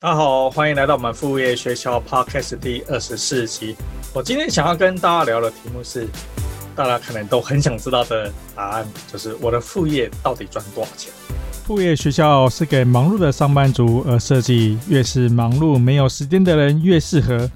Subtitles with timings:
[0.00, 3.74] 大家好，欢迎来到我们副业学校 Podcast 第二十四集。
[4.14, 6.06] 我今天想要跟大家聊的题目是，
[6.76, 11.12] 大家可能都很想知道的答案，就是我的副业到底赚多少钱？
[11.64, 17.50] 副业学校是给忙碌的上班族而设计，越是忙碌没有时间的人越适合。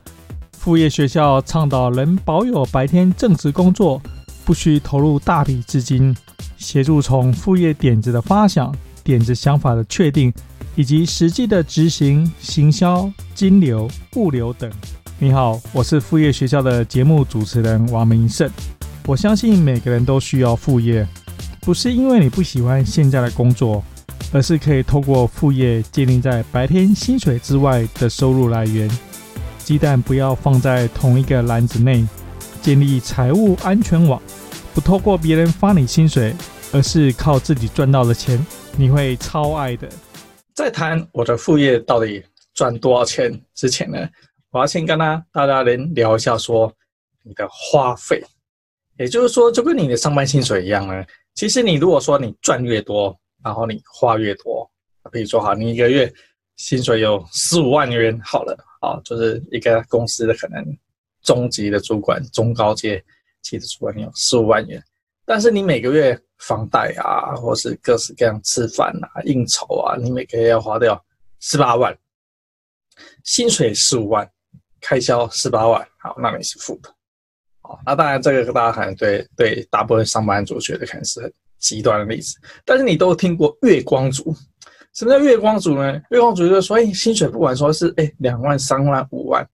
[0.58, 4.02] 副业学校倡导能保有白天正职工作，
[4.44, 6.12] 不需投入大笔资金，
[6.56, 8.74] 协助从副业点子的发想、
[9.04, 10.34] 点子想法的确定。
[10.74, 14.70] 以及实际的执行、行销、金流、物流等。
[15.18, 18.50] 你好，我是副业学校的节目主持人王明胜。
[19.06, 21.06] 我相信每个人都需要副业，
[21.60, 23.84] 不是因为你不喜欢现在的工作，
[24.32, 28.90] 而是可以透过副业建立在白天薪水之外的收入来源。
[29.58, 32.04] 鸡蛋不要放在同一个篮子内，
[32.62, 34.20] 建立财务安全网，
[34.74, 36.34] 不透过别人发你薪水，
[36.72, 38.44] 而是靠自己赚到的钱，
[38.76, 39.88] 你会超爱的。
[40.54, 42.22] 在谈我的副业到底
[42.54, 44.08] 赚多少钱之前呢，
[44.50, 46.72] 我要先跟大家来聊一下，说
[47.22, 48.22] 你的花费，
[48.98, 51.04] 也就是说，就跟你的上班薪水一样呢。
[51.34, 54.70] 其实你如果说你赚越多，然后你花越多，
[55.10, 56.12] 比如说哈，你一个月
[56.56, 60.62] 薪水有十五万元，好了，啊，就是一个公司的可能
[61.22, 63.02] 中级的主管、中高阶
[63.40, 64.82] 级的主管，有十五万元，
[65.24, 66.20] 但是你每个月。
[66.44, 71.00] 房贷啊，或是各式各样吃饭啊、应酬啊，你每个月要花掉
[71.38, 71.96] 十八万，
[73.22, 74.28] 薪水十五万，
[74.80, 76.92] 开销十八万，好，那你是负的，
[77.60, 84.34] 好，那当然这个大家可能对对大部分上班族觉得可能是极端的例子，但是你都听过月光族，
[84.94, 85.92] 什么叫月光族呢？
[86.10, 89.48] 月光族就是说，哎，薪水不管说是哎两万、三万、五万，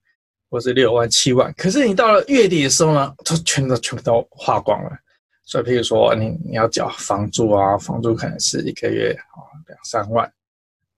[0.49, 4.91] 或是六万、七万，可是你到了月底的时候呢，它全都全部都花光了。
[5.49, 10.31] 所以，譬如说你你要缴房租啊，房租可能是一个月啊两三万，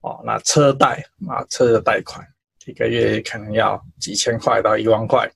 [0.01, 2.27] 哦，那车贷啊，车的贷款
[2.65, 5.31] 一个月可能要几千块到一万块，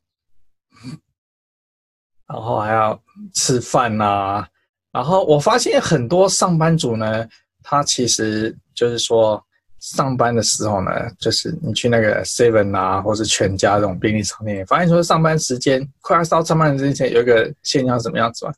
[2.28, 3.02] 然后还要
[3.34, 4.46] 吃饭呐，
[4.92, 7.26] 然后我发现很多上班族呢，
[7.64, 9.42] 他其实就是说
[9.80, 18.54] 上班的时候呢，就是你去那个 Seven 啊，或是全家这种便利商店，发现说上班时间快要到上班之前，有一个现象怎么样子吗？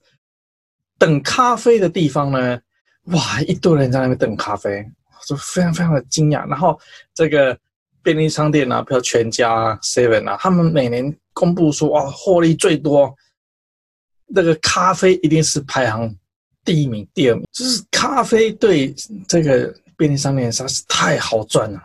[0.99, 2.59] 等咖啡的地方呢，
[3.05, 4.83] 哇，一堆人在那边等咖啡，
[5.27, 6.47] 就非常非常的惊讶。
[6.49, 6.79] 然后
[7.13, 7.57] 这个
[8.01, 13.15] 便利商店啊，比如全家、Seven 啊，他们每年公布说，哇，获利最多，
[14.25, 16.13] 那个咖啡一定是排行
[16.65, 17.45] 第一名、第二名。
[17.53, 18.93] 就是咖啡对
[19.27, 21.79] 这个便利商店实在是太好赚了，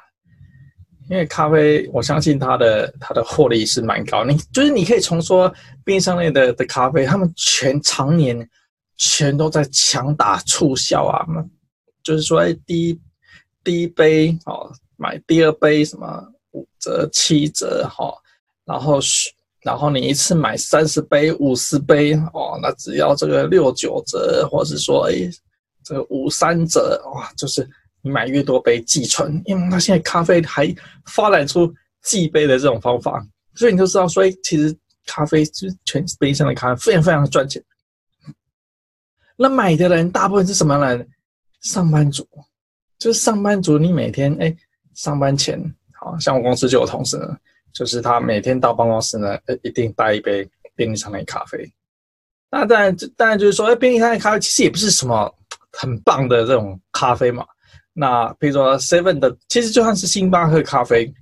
[1.11, 4.25] 因为咖啡，我相信它的它的获利是蛮高。
[4.25, 5.53] 你就是你可以从说
[5.85, 8.49] 便利商店的的咖啡，他们全常年。
[9.05, 11.27] 全都在强打促销啊！
[12.05, 13.01] 就是说，哎，第一
[13.65, 18.15] 第一杯哦，买第二杯什么五折、七折哈，
[18.65, 19.01] 然后
[19.63, 25.29] 然后你一次买三十杯、五十杯哦，那只要这个六九折，或是说哎，
[25.83, 27.69] 这个五三折哇，就是
[28.03, 30.73] 你买越多杯寄存，因为他现在咖啡还
[31.07, 31.75] 发展出
[32.05, 33.21] 寄杯的这种方法，
[33.57, 34.73] 所以你就知道说，哎，其实
[35.07, 37.61] 咖啡就是全杯上的咖啡非常非常赚钱。
[39.43, 41.09] 那买的人大部分是什么人？
[41.63, 42.25] 上班族，
[42.97, 43.77] 就是上班族。
[43.77, 44.57] 你每天哎，
[44.95, 45.61] 上班前，
[45.93, 47.37] 好像我公司就有同事呢，
[47.73, 51.69] 就是他每天到办公室呢，一定带一杯便利商店咖啡。
[52.53, 55.33] 那当然，当然就是说，哎，便利商店咖啡其实也不是什么
[55.73, 57.45] 很棒的这种咖啡嘛。
[57.93, 61.13] 那比如说 Seven 的，其实就算是星巴克咖啡，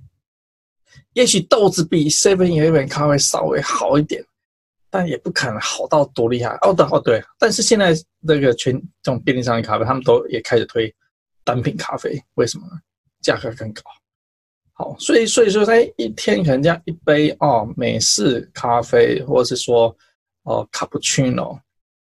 [1.13, 4.23] 也许豆子比 Seven 有一杯咖啡稍微好一点。
[4.93, 10.93] 但也不可能好到多厉害哦，对哦对，但是现在那个全这种便利商店咖啡，他们都也开始推
[11.45, 12.73] 单品咖啡，为什么呢？
[13.21, 13.81] 价格更高。
[14.73, 19.95] 好，所以所以说，在一天可能这样一杯哦，美式咖啡，或者是说
[20.43, 21.57] 哦，卡布奇诺、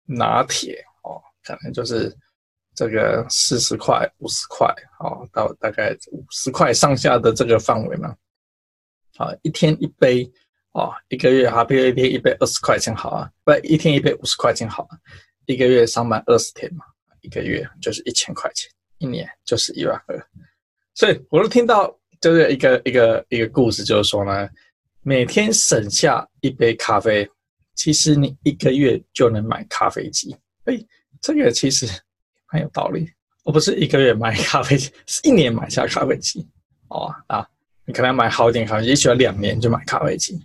[0.05, 2.15] 拿铁哦，可能就是
[2.75, 8.15] 这个四十块、五十块哦，到大概五十块上下的这个范围嘛。
[9.17, 10.31] 好，一天一杯。
[10.75, 14.97] 哦，一个月哈，比如一天一杯二十块钱好啊，不，一天一杯五十块钱好啊，
[15.45, 16.83] 一个月上班二十天嘛，
[17.21, 20.27] 一个月就是一千块钱，一年就是一万二。
[20.93, 24.49] 所以我都听到就是一个一个一个故事，就是说呢，
[25.01, 27.25] 每天省下一杯咖啡，
[27.75, 30.35] 其实你一个月就能买咖啡机。
[30.65, 30.77] 哎，
[31.21, 31.87] 这个其实
[32.47, 33.09] 很有道理。
[33.43, 36.45] 我不是一个月买咖啡机， 是一年买下咖啡机。
[36.89, 37.47] 哦啊，
[37.85, 40.37] 你可能要买好点咖啡机，也许要两年就买咖啡机。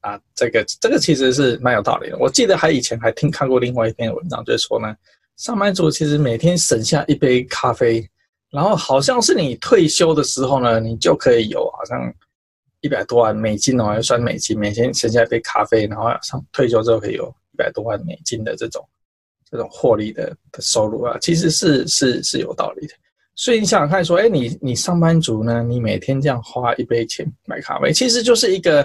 [0.00, 2.18] 啊，这个这个其实是蛮有道理的。
[2.18, 4.94] 我记得还以前还听看过另外一篇文章，就是说呢，
[5.36, 8.08] 上班族其实每天省下一杯咖啡，
[8.50, 12.12] 然后好像是你退休的时候呢，你就可以有好像
[12.80, 18.88] 一百多万美金哦，要算美金，每天省下一杯咖啡，然后上退休之后可以有一百多万美金的这种
[19.50, 22.94] 这种获利的的收入啊，其实是是是有道理的。
[23.34, 28.84] 所以你想想看，说，哎，你你上班族呢，你每天这样花一杯钱买咖啡，其实就是一个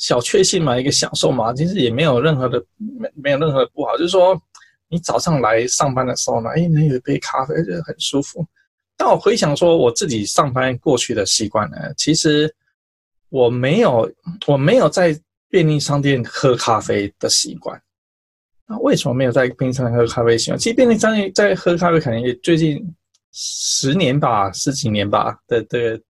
[0.00, 2.58] 小确幸嘛，一个享受嘛，其实也没有任何的
[2.98, 4.40] 没没有任何的不好，就是说
[4.88, 8.44] 你早上来上班的时候呢，哎，能有一杯咖啡，就很舒服。
[8.96, 12.52] 但我回想说，我自己上班过去的习惯呢，其实
[13.28, 14.10] 我没有，
[14.46, 15.14] 我没有在
[15.50, 17.78] 便利商店喝咖啡的习惯。
[18.66, 20.58] 那为什么没有在便利商店喝咖啡习惯？
[20.58, 22.82] 其实便利商店在喝咖啡，可能也最近
[23.32, 26.00] 十年吧，十几年吧的的，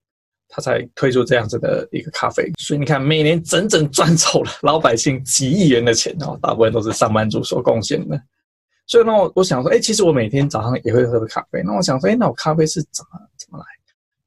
[0.51, 2.53] 他才推出这样子的一个咖啡。
[2.59, 8.21] 所以你看，每年整整赚走了老百姓几亿元的钱哦，大部分都是上班族所贡献的。
[8.87, 11.63] 所以呢，我我想说，哎，其实我每天早上也会喝咖啡。
[11.65, 13.65] 那我想说，哎，那我咖啡是怎么怎么来？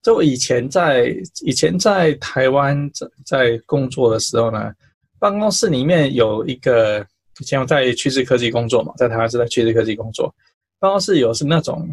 [0.01, 4.71] 就我以前在以前在台湾在在工作的时候呢，
[5.19, 7.05] 办公室里面有一个，
[7.39, 10.33] 以前我在趋势科技工作嘛，在台湾是在趋势科技工作，
[10.79, 11.87] 办公室有是那种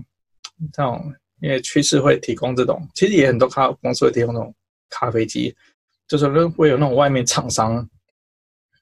[0.72, 4.54] 这种，因为趋势会提供这种，其实也很多咖公司会提供那种
[4.88, 5.54] 咖啡机，
[6.06, 7.88] 就是会有那种外面厂商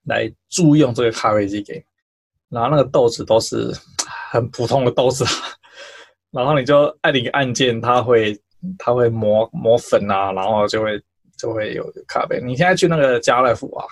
[0.05, 1.85] 来租用这个咖啡机给。
[2.51, 3.71] 然后那个豆子都是
[4.31, 5.23] 很普通的豆子，
[6.31, 8.35] 然后你就按一个按键，它会
[8.79, 10.99] 它会磨磨粉啊，然后就会
[11.37, 12.41] 就会有咖啡。
[12.41, 13.85] 你现在去那个家乐福啊，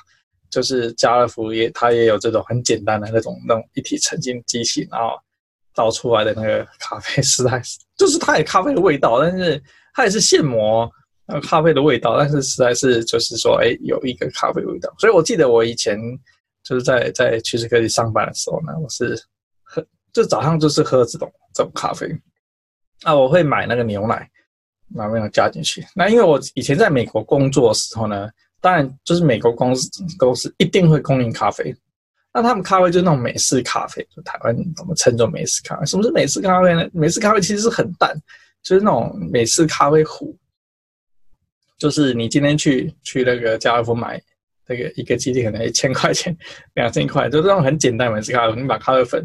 [0.50, 5.18] 就是家乐福也它也有这种很简单的那种那种一体成型机器，然后
[5.76, 9.62] 倒出来的那个咖啡实在是就是它有咖啡的味道，但是
[9.94, 10.90] 它也是现磨
[11.28, 14.92] 那个咖啡的味道，但是实在是就是说哎有一个咖啡味道。
[14.98, 15.96] 所以我记得我以前。
[16.68, 19.16] 就是在在趋势科技上班的时候呢，我是
[19.62, 19.80] 喝，
[20.12, 22.12] 就早上就是喝这种这种咖啡，
[23.04, 24.28] 那我会买那个牛奶，
[24.96, 25.86] 把那个加进去。
[25.94, 28.28] 那因为我以前在美国工作的时候呢，
[28.60, 29.88] 当然就是美国公司
[30.18, 31.72] 公司一定会供应咖啡，
[32.36, 35.86] 那他们咖啡就那种美式咖啡，就台湾我们称作美式咖啡。
[35.86, 36.86] 什么是美式咖啡呢？
[36.92, 38.14] 美式咖啡其实是很淡，
[38.62, 40.36] 就是那种美式咖啡壶，
[41.78, 44.22] 就是你今天去去那个家乐福买。
[44.68, 46.36] 那个一个基地可能一千块钱、
[46.74, 48.60] 两千块，就这种很简单美式咖啡。
[48.60, 49.24] 你把咖啡粉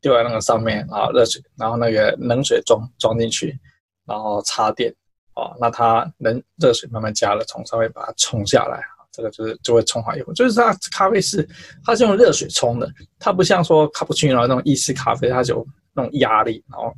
[0.00, 3.56] 丢在那个上面，然后热水，然后那个冷水装装进去，
[4.04, 4.92] 然后插电，
[5.36, 11.48] 哦，那它冷热水慢慢加了，从上面把它冲下来，这个就是就会冲好以后，就是它咖啡是
[11.84, 16.92] 它是用热水冲的，它不像说卡布奇诺那种意式咖啡，它就有那种压力，然后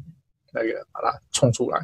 [0.52, 1.80] 那个把它冲出来。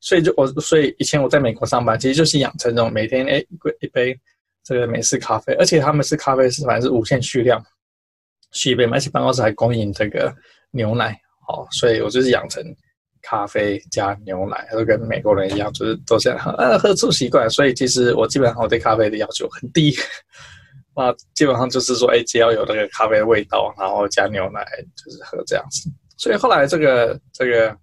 [0.00, 4.20] 所以就我所以以前我在美国上班，其实就是养成这种每天哎一杯一杯。
[4.62, 7.64] 这个美式咖啡，而且他们是咖啡是反正是无限续量，
[8.52, 10.32] 续一杯，而且办公室还供应这个
[10.70, 11.18] 牛奶，
[11.48, 12.62] 哦，所以我就是养成
[13.22, 19.94] 咖啡加牛奶，都跟美国人一样，就是都这样喝，呃，喝出习惯，所以其实我基本上我对咖啡的要求很低，
[20.94, 24.64] 那基本上就是说，哎，只要有那个咖啡的味道，然后加牛奶，
[24.96, 25.90] 就是喝这样子。
[26.16, 27.76] 所以后来这个这个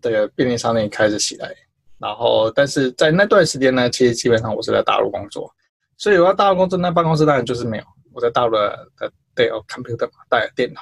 [0.00, 1.54] 这个便利商店开始起来。
[1.98, 5.48] 然后，但是在那段时间呢，其实基本上我是在大陆工作，
[5.96, 10.80] 所以我在大陆工作，那办公室当然就是没有我在大陆的的带有 computer 嘛，带电脑，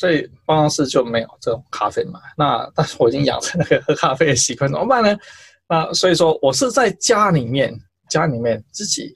[0.00, 2.18] 所以办公室就没有这种咖啡嘛。
[2.38, 5.14] 那但是我已经养成那个喝咖啡的习惯，怎么办呢？
[5.68, 7.70] 那所以说我是在家里面，
[8.08, 9.14] 家里面自己，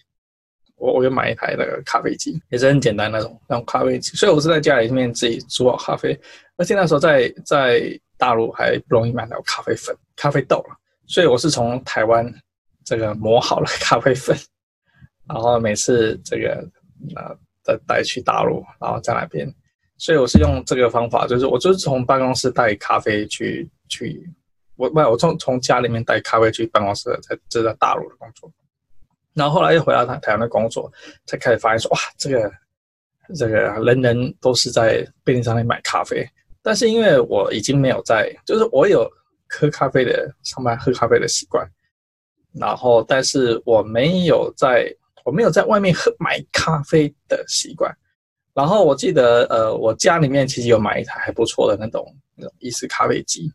[0.77, 6.21] 我我就买一台那个咖啡机，也是很简单那种那种咖啡机，所以我是在家里面自己煮好咖啡，
[6.59, 7.81] 而且那时候在在
[8.19, 10.77] 大陆还不容易买到咖啡粉、咖啡豆了。
[11.07, 12.31] 所以我是从台湾
[12.85, 14.37] 这个磨好了咖啡粉，
[15.27, 16.63] 然后每次这个
[17.17, 19.47] 呃再带去大陆，然后在那边，
[19.97, 24.29] 所以我是用这个方法，就是我就是从办公室带咖啡去去，
[24.77, 28.53] 我不我从从家里面带咖啡去办公室，在这在大陆的工作，
[29.33, 30.93] 然后后来又回到台台湾的工作，
[31.27, 32.53] 才开始发现说哇，这个
[33.35, 36.29] 这个人人都是在便利商店买咖啡，
[36.63, 39.11] 但是因为我已经没有在，就是我有。
[39.47, 41.65] 喝咖啡的上班喝咖啡的习惯，
[42.55, 47.95] 然后但是我没有在，我没有在外面喝买咖啡的习惯。
[48.55, 52.07] 然后我记得，呃，我家里面其实有买一台还不错的那种
[52.37, 53.53] 那种意式咖啡机。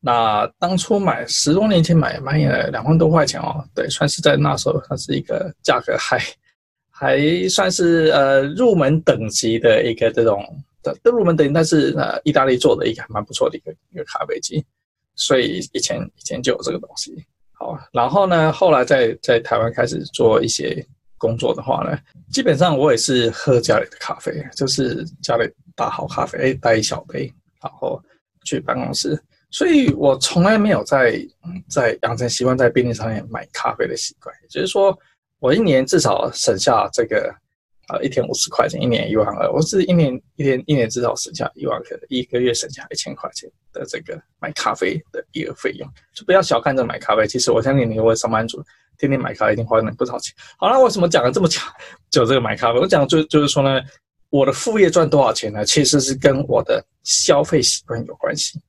[0.00, 6.20] 那当初买十多年前买买了两万多块钱哦，对，算是在那时候它是一个价格还
[6.90, 10.44] 还算是呃入门等级的一个这种。
[10.82, 14.62] 的入门等级，但是呃，意大利做的一个还蛮不错的一个一个咖啡机，
[15.14, 17.24] 所以以前以前就有这个东西。
[17.52, 20.86] 好，然后呢，后来在在台湾开始做一些
[21.24, 21.98] 工作的话呢，
[22.30, 27.98] 基本上我也是喝家里的咖啡，就是家里打好咖啡，带一小杯，然后
[28.44, 29.18] 去办公室。
[29.50, 31.26] 所以我从来没有在
[31.70, 34.34] 在养成习惯在便利商店买咖啡的习惯。
[34.42, 34.94] 也就是说，
[35.38, 37.34] 我一年至少省下这个
[37.86, 39.50] 啊一天五十块钱，一年一万二。
[39.52, 45.88] 我是一年一年一年至少省下一万块，一个月省下一千块钱的这个买咖啡的一个费用。
[46.14, 48.62] 就不要小看这买咖啡，其实我相信你，我上班族
[48.98, 50.34] 天天买咖啡一定花了不少钱。
[50.56, 51.60] 好了，为什么讲了这么久
[52.10, 52.78] 就这个买咖啡？
[52.78, 53.80] 我讲就就是说呢，
[54.30, 55.64] 我的副业赚多少钱呢？
[55.64, 58.60] 其实是跟我的消费习惯有关系。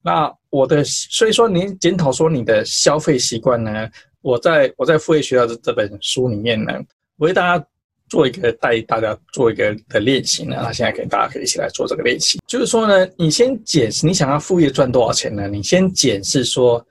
[0.00, 3.90] 那我的，所以说您检讨说你的消费习惯呢？
[4.20, 6.72] 我在我在副业学校的这本书里面呢，
[7.18, 7.64] 我为大家
[8.08, 10.56] 做一个带大家做一个的练习呢。
[10.62, 15.48] 那现在可以大家可以一起来做这个练习，就是说呢，你先检视你想要副业赚多少钱呢？
[15.48, 16.84] 你先检视说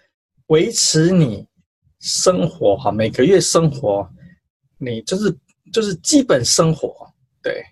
[0.47, 1.45] 维持你
[2.00, 4.07] 生活哈，每个月生活
[4.77, 5.36] 你就是
[5.74, 6.93] 就是基本生活
[7.41, 7.63] 对，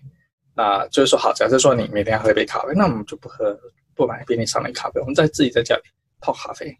[0.54, 3.58] 那就是说好，假设说你每天喝一杯咖啡，那我们就不喝。
[3.98, 5.80] 不买便利商店咖啡，我们在自己在家里
[6.20, 6.70] 泡咖啡。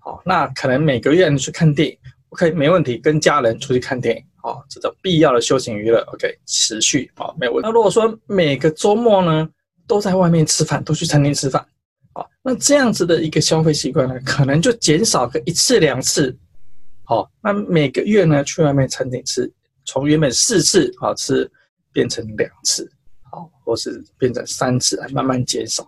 [0.00, 1.98] 好，那可能每个月你去看电影
[2.28, 2.98] ，OK，没问题。
[2.98, 7.68] 跟家人出去看电影，哦，这种必要的休闲娱乐，OK，持续好，没有问题。
[7.68, 9.46] 那如果说每个周末呢
[9.86, 11.64] 都在外面吃饭，都去餐厅吃饭，
[12.14, 16.34] 好，那这样子的一个消费习惯呢，可能就减少个一次两次。
[17.04, 19.50] 好，那每个月呢去外面餐厅吃，
[19.84, 21.50] 从原本四次好吃
[21.92, 22.90] 变成两次，
[23.30, 25.86] 好，或是变成三次，来慢慢减少。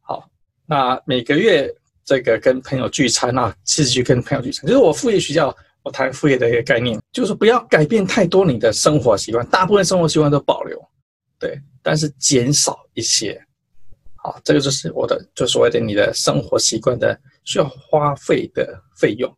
[0.00, 0.28] 好
[0.66, 1.70] 那每个月
[2.04, 10.80] 这个跟朋友聚餐啊，继续跟朋友聚餐，就是我副业学校我谈副业的一个概念，就是不要改变太多你的生活习惯，大部分生活习惯都保留，
[11.38, 13.40] 对，但是减少一些，
[14.16, 19.30] 好，这个就是我的，就所谓的你的生活习惯的需要花费的费用。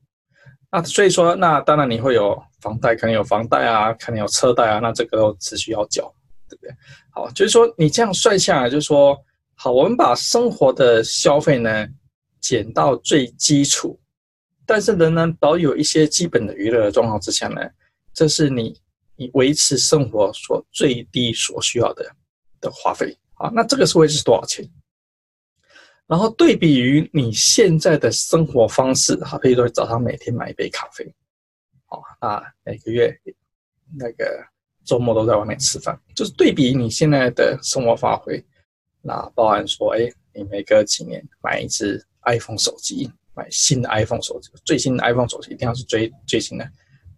[0.70, 6.12] 那所以说，那当然你会有房贷，可能有房贷啊，可能有车贷啊，那这个都持续要缴，
[6.48, 6.74] 对不对？
[7.10, 9.18] 好，就是说你这样算下来，就是说。
[9.56, 11.86] 好，我们把生活的消费呢
[12.40, 13.96] 减到最基础，
[14.66, 17.60] 但是仍然保有一些基本的娱乐的状况之下呢，
[18.12, 18.80] 这是你
[19.16, 22.04] 你维持生活所最低所需要的
[22.60, 23.16] 的花费。
[23.34, 24.68] 好，那这个是会是多少钱？
[26.06, 31.14] 然后对比于你现在的生活方式，好，比如说早上每天买一杯咖啡，
[31.86, 33.18] 好，那每个月
[33.98, 34.46] 那个
[34.84, 38.44] 周末都在外面吃饭，就是对比你现在的生活发挥。
[39.00, 46.68] 那包含说，哎，你每隔几年买一支 iPhone 手机，买新的 iPhone 手机，最新的 iPhone 手机一定要是最最新的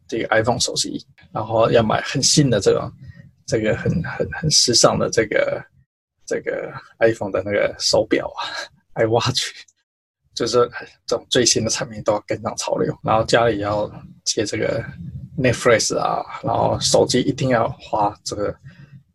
[0.09, 2.91] 这个 iPhone 手机，然后要买很新的这种，
[3.47, 5.63] 这个很很很时尚的这个
[6.27, 9.51] 这个 iPhone 的那个手表啊，iWatch，
[10.35, 10.71] 就是
[11.07, 13.91] 这种最新的产品都要跟上潮流，然后家里要
[14.25, 14.85] 接这个
[15.39, 18.55] Netflix 啊，然后手机一定要花这个。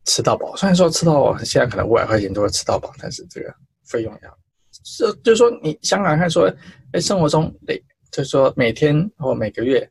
[0.03, 3.53] 吃到饱，虽然说吃到饱，现在可能五百块钱都会吃到饱，但是这个
[3.85, 4.37] 费用要，
[4.83, 6.51] 是就是说你想想看，说，
[6.93, 7.81] 哎，生活中累，
[8.11, 9.89] 就是说每天或每个月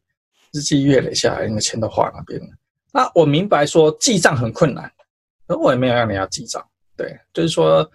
[0.53, 2.47] 日积月累下来，你的钱都花那边了。
[2.93, 4.91] 那我明白说记账很困难，
[5.47, 6.65] 而我也没有让你要记账，
[6.97, 7.89] 对，就是说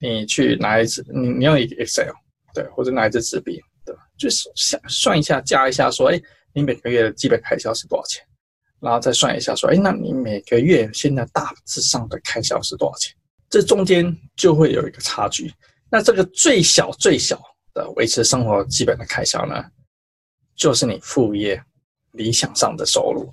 [0.00, 2.12] 你去拿一支，你你用一个 Excel，
[2.54, 6.20] 对，或者拿一支纸笔，对吧，就是想算一下，加一下，说，哎，
[6.52, 8.24] 你每个月的基本开销是多少钱？
[8.80, 13.14] 然后再算一下，说，哎，那你每个月现在大致上的开销是多少钱？
[13.48, 15.52] 这中间就会有一个差距。
[15.90, 17.40] 那这个最小最小
[17.74, 19.64] 的维持生活基本的开销呢，
[20.54, 21.62] 就是你副业
[22.12, 23.32] 理想上的收入。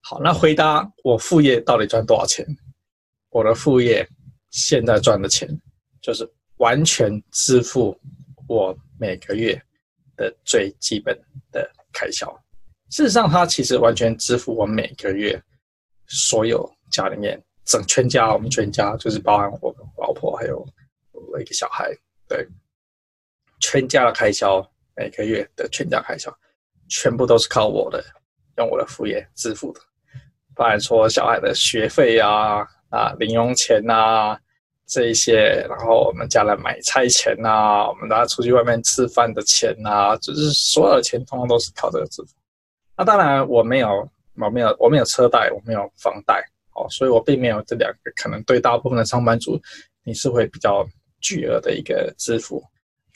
[0.00, 2.46] 好，那回答我副业到底赚多少钱？
[3.30, 4.08] 我的副业
[4.50, 5.48] 现在赚的钱，
[6.00, 7.98] 就是完全支付
[8.46, 9.60] 我每个月
[10.16, 11.14] 的最基本
[11.52, 12.26] 的开销。
[12.90, 15.40] 事实上，他其实完全支付我每个月
[16.06, 20.66] 所有家里面整全家，我们全家就是包含我老婆还有
[21.12, 21.92] 我一个小孩，
[22.26, 22.48] 对，
[23.60, 24.60] 全家的开销，
[24.96, 26.32] 每个月的全家开销，
[26.88, 28.04] 全部都是靠我的，
[28.56, 29.80] 用我的副业支付的。
[30.54, 34.38] 包含说小孩的学费啊啊零用钱啊
[34.86, 42.28] 这一些，然后我们家人买菜钱啊，我们大家出去外面吃饭的钱啊，就是所有的钱，通通都是靠这个支付。
[42.96, 46.42] 那当然，我没有，我没有，我没有车贷，我没有房贷，
[46.74, 49.60] 哦，所以我并没有这两个，可能对大部分的上班族，
[50.02, 50.84] 你是会比较
[51.20, 52.60] 巨额的一个支付，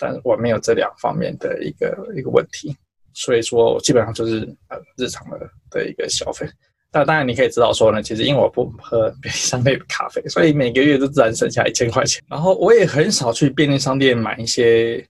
[0.03, 2.77] 但我没有这两方面的一个一个问题，
[3.13, 5.39] 所以说我基本上就是呃日常的
[5.71, 6.45] 的一个消费。
[6.91, 12.21] 但当然你可以知道说呢，其实因为我不喝便利商店的咖啡，所以每个月都自然省下一千块钱。
[12.29, 15.07] 然后我也很少去便利商店买一些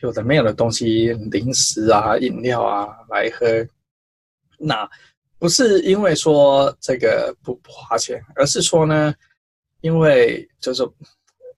[0.00, 3.46] 有的没有的东西，零食啊、饮料啊来喝。
[4.56, 4.88] 那
[5.38, 9.12] 不是因为说这个不不花钱，而是说呢，
[9.80, 10.88] 因为就是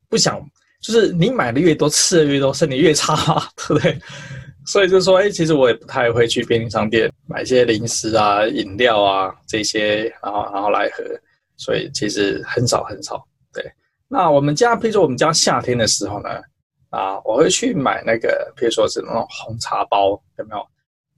[0.08, 0.40] 不想
[0.82, 3.14] 就是你买的越多，吃的越多，身体越差，
[3.56, 3.98] 对不对？
[4.66, 11.02] 所以就说，哎，其实我也不太会去便利商店买一些零食啊、饮料啊这些，然后然后来喝。
[11.56, 13.24] 所以其实很少很少。
[13.52, 13.64] 对，
[14.08, 16.28] 那我们家，比如说我们家夏天的时候呢，
[16.90, 20.66] 啊，我会去买那个，比如说是那种红茶包，有没有？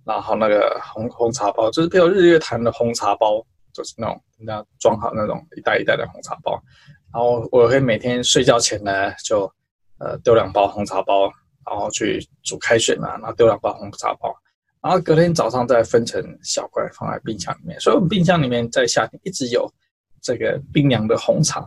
[0.04, 3.42] 然后那个红红茶包，就是比如日月潭的红茶包，
[3.72, 6.62] 就是那种那装好那种一袋一袋的红茶包。
[7.14, 9.50] 然后我会每天睡觉前呢，就
[9.98, 11.32] 呃丢两包红茶包。
[11.66, 14.36] 然后去煮开水嘛，然后丢两包红茶包，
[14.82, 17.80] 然后隔天早上再分成小块放在冰箱里面。
[17.80, 19.66] 所以我们冰箱里面在夏天一直有
[20.20, 21.64] 这个冰凉的红茶。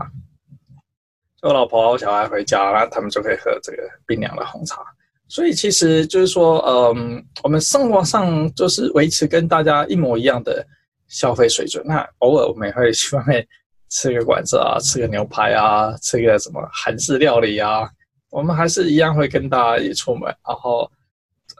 [1.41, 4.83] 我老婆我小孩回家，然后他们就可以喝这个冰凉的红茶。
[5.27, 10.63] 所以其实就是说，嗯，我们生活上就是维持跟大家一模一样的
[11.07, 11.83] 消费水准。
[11.87, 13.47] 那偶尔我们也会去外面
[13.89, 17.89] 吃个馆子啊，吃个牛排啊，吃个什么韩式料理啊。
[18.29, 20.91] 我们还是一样会跟大家一起出门，然后，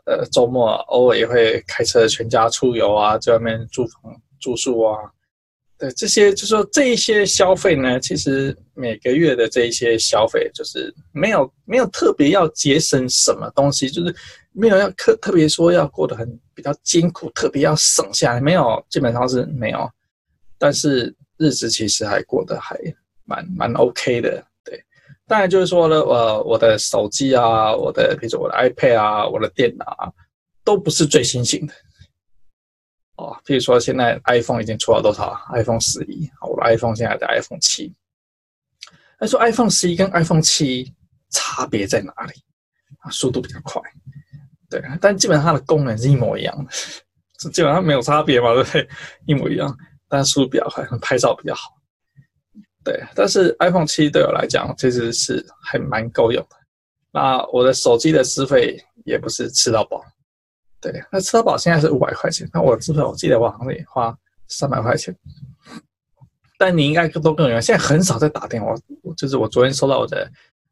[0.06, 4.98] 呃，周末偶尔也会开车全家出游啊，在外面住房住宿啊，
[5.80, 14.14] 对这些，就是说这一些消费呢，其实每个月的这一些消费，就是没有没有特别要节省什么东西，就是
[14.52, 19.90] 没有要特特别说要过得很比较艰苦，特别要省下来，没有，基本上是没有，
[20.60, 22.78] 但是日子其实还过得还
[23.26, 24.44] 蛮蛮 OK 的。
[24.64, 24.84] 对
[25.28, 30.12] 当然就是说呢，呃，我的手机啊，我的比如说我的 iPad 啊，我的电脑啊，
[30.64, 31.74] 都不是最新型的。
[33.16, 37.94] 哦，比如说现在 iPhone 已经出了多少？iPhone 十一，我的 iPhone 现在在 iPhone 七。
[39.20, 40.94] 那说 iPhone 十一跟 iPhone 七
[41.30, 42.42] 差别在哪里？
[43.00, 43.82] 啊，速度比较快，
[44.70, 46.72] 对，但基本上它的功能是一模一样的，
[47.52, 48.88] 基本上没有差别嘛，对不对？
[49.26, 49.78] 一模一样，
[50.10, 51.76] 但速度比较快，拍照比较好。
[52.84, 56.56] 对，但是 iPhone 七对我来讲其实是还蛮够用的。
[57.12, 60.02] 那我的手机的资费也不是吃到饱。
[60.80, 65.14] 对，那吃到饱现在是五百块钱，那我资费我记得我好像得花三百块钱。
[66.58, 68.74] 但你应该都更有，现在很少在打电话。
[69.18, 70.32] 就是我昨天收到我的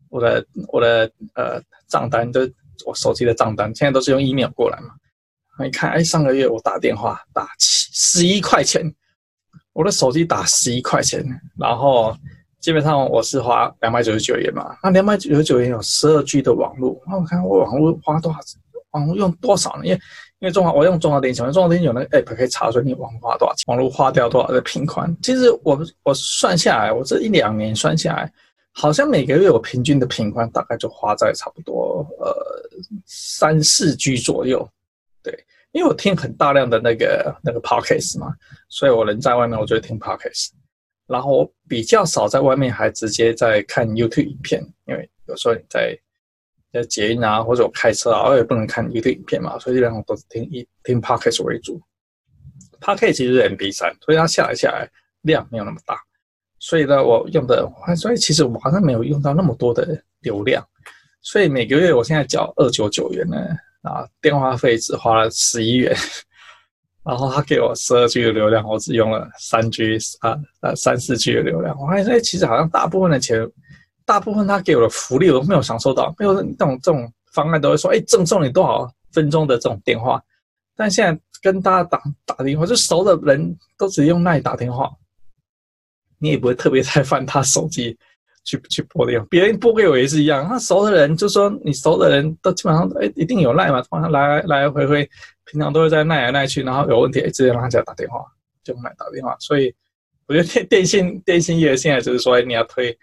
[0.09, 2.41] 我的我的呃账单，就
[2.85, 4.89] 我手机的账单，现在都是用 email 过来嘛。
[5.59, 8.95] 你看，哎，上个月我打电话打七十一块钱。
[9.75, 11.21] 我的手机打十一块钱，
[11.59, 12.15] 然后
[12.61, 14.73] 基本上我是花两百九十九元嘛。
[14.81, 18.39] 那两百九十九元有十二 G 的网络，那我看我网络花多少？
[18.91, 19.85] 网络用多少呢？
[19.85, 19.99] 因为
[20.39, 25.13] 因为中华我用中华电信，中华电信有那个 app 可以查出你网络花多少钱，网络花掉多少的频宽。
[25.21, 28.31] 其实我我算下来，我这一两年算下来，
[28.71, 32.33] 好像每个月我平均的频宽大概就花在差不多呃
[33.05, 34.65] 三四 G 左右，
[35.21, 35.37] 对。
[35.75, 38.33] 因为我听很大量的那个那个 podcast 嘛，
[38.69, 40.51] 所以我人在外面，我就会听 podcast。
[41.05, 45.93] 然后我比较少在外面还直接在看 YouTube 影片，因为有时候你在
[46.71, 51.77] 在捷运啊，或者我开车啊，我也不能看 YouTube 影片嘛，所以基本上都是听一听 podcast 为主。
[52.79, 54.89] podcast 其实是 MP3，所以它下来下来
[55.23, 55.97] 量没有那么大，
[56.57, 60.65] 所以呢，我用的，所以其实我好像没有用到那么多的流量，
[61.21, 63.37] 所以每个月我现在缴二九九元呢。
[63.85, 65.95] 啊，电话费只花了十一元，
[67.03, 71.79] 然后他给我十二 G 的流量，我只用了三 G 啊呃三四 G 的流量。
[71.79, 73.47] 我发现，哎，其实好像大部分的钱，
[74.03, 80.21] 大部分他给我的福利我都没有享受到，没有这种这种方案都会说，哎，赠送你多少分钟的这种电话。
[80.75, 84.91] 但现在跟大家打打电话，就熟的人都只用那里打电话，
[86.17, 87.97] 你也不会特别再翻他手机。
[88.45, 90.47] 去去拨电话，别人拨给我也是一样。
[90.47, 95.09] 他熟的人就说，你熟的人都基本上哎，一定有赖嘛，通常来来回回，
[95.45, 98.19] 平常都会在赖来赖去，然后有问题哎直接让他家打电话，
[98.63, 99.35] 就来打电话。
[99.39, 99.73] 所以
[100.27, 102.95] 我觉得电电信电信业现在就是说，你要推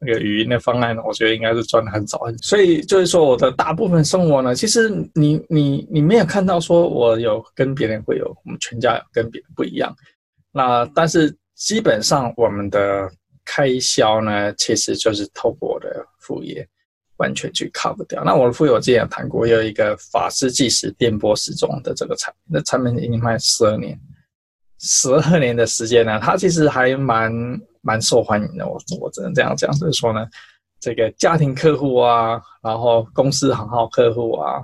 [0.00, 2.22] 那个语音的方案呢，我觉得应该是赚的很早。
[2.40, 9.94] 所以就是说，我的大部分生活呢，其实你你你没有看到说我有跟别人会有，我们全家跟别人不一样。
[10.50, 13.10] 那但是基本上我们的。
[13.50, 16.68] 开销呢，其实就是透过我的副业
[17.16, 18.22] 完全去 cover 掉。
[18.22, 23.98] 那我的副业我之前有谈过，有一个法师计时电波时钟的这个产品，那产品已经卖十二年，
[24.78, 27.32] 十二年的时间呢，它其实还蛮
[27.80, 28.68] 蛮受欢迎的。
[28.68, 30.26] 我我只能这样讲，就是说呢，
[30.78, 34.62] 这个家庭客户啊，然后公司行号客户啊。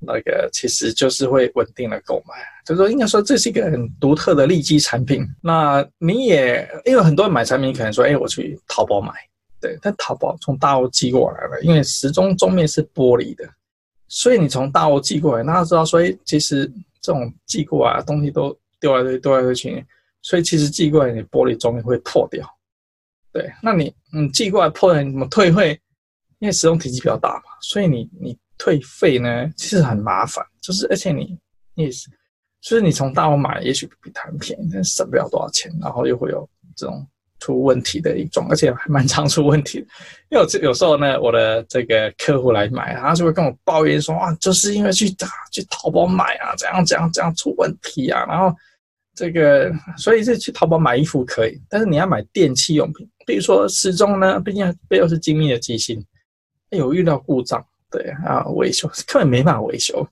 [0.00, 2.34] 那个其实就是会稳定的购买，
[2.64, 5.26] 就是说应该说这是一个很独特的利基产品。
[5.42, 9.12] 那你也因为很多人买产品可能说，哎，我去淘宝买，
[9.60, 13.48] 对，但淘宝从大陆寄过来了，因为时钟钟面是玻璃的，
[14.06, 19.84] 所以你从大陆寄过来，那知道说，哎，其实这种寄过来的东西都丢来丢丢来丢去，
[20.22, 22.48] 所以其实寄过来你玻璃钟面会破掉，
[23.32, 25.80] 对，那你嗯寄过来破了，你怎么退会？
[26.40, 31.38] 因为使用体积比较大嘛，所以你你退费呢其实很麻烦，就是而且你
[31.74, 32.10] 你也是，
[32.60, 37.06] 就是你从大陆买也许比他们便宜，但省不了多少钱，然后又会有这种
[37.40, 39.78] 出问题的一种，而且还蛮常出问题。
[40.30, 45.08] 因为有有时候呢，我的这个客户来买，他就会跟我抱怨说啊，就是因为去
[45.52, 48.54] 去淘宝买啊，怎样怎样怎样出问题啊，然后。
[49.14, 56.00] 这个，所以是去淘宝买衣服可以，但是你要买电器用品，比如说时钟呢，毕竟背后是精密的机芯，
[56.70, 60.06] 有遇到故障，对啊，维修根本没办法维修，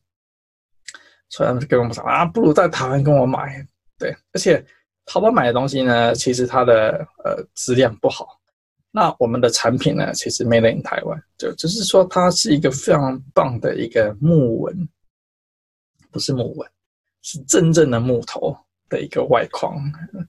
[1.28, 3.66] 所以他们就跟我们讲啊，不如在台湾跟我买，
[3.98, 4.64] 对，而且
[5.04, 8.40] 淘宝买的东西呢，其实它的呃质量不好，
[8.90, 14.88] 那我们的产品呢，其实 made in 台湾，就只是说它是一个非常棒的一个木纹，
[16.10, 16.70] 不是木纹，
[17.22, 18.56] 是真正的木头。
[18.88, 19.76] 的一个外框，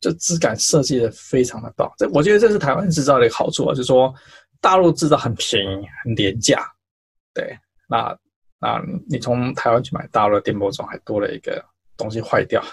[0.01, 1.87] 就质感设计的非常的棒。
[1.95, 4.11] 这我觉得这是台湾制造的一个好处啊，就是说
[4.59, 6.67] 大陆制造很便宜、很廉价。
[7.37, 7.55] 对，
[7.87, 8.17] 那
[8.59, 11.63] 那你从台湾去买大陆的电波钟，还多了一个
[11.95, 12.63] 东西坏掉。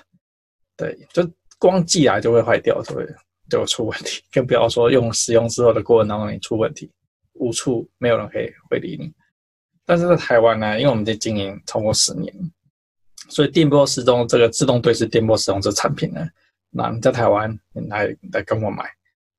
[0.74, 1.22] 对，就
[1.59, 3.07] 光寄来就会坏掉，就会
[3.50, 4.22] 就会出问题。
[4.33, 6.90] 更不要说用使用之后的过程当中你出问题，
[7.35, 9.12] 无处没有人可以会理你。
[9.85, 12.35] 但是在台湾呢，因为我们在经营超过十年。
[13.29, 16.27] 所以电波时钟这个自动对时电波时钟这产品呢，
[16.70, 18.85] 那你在台湾你来来跟我买，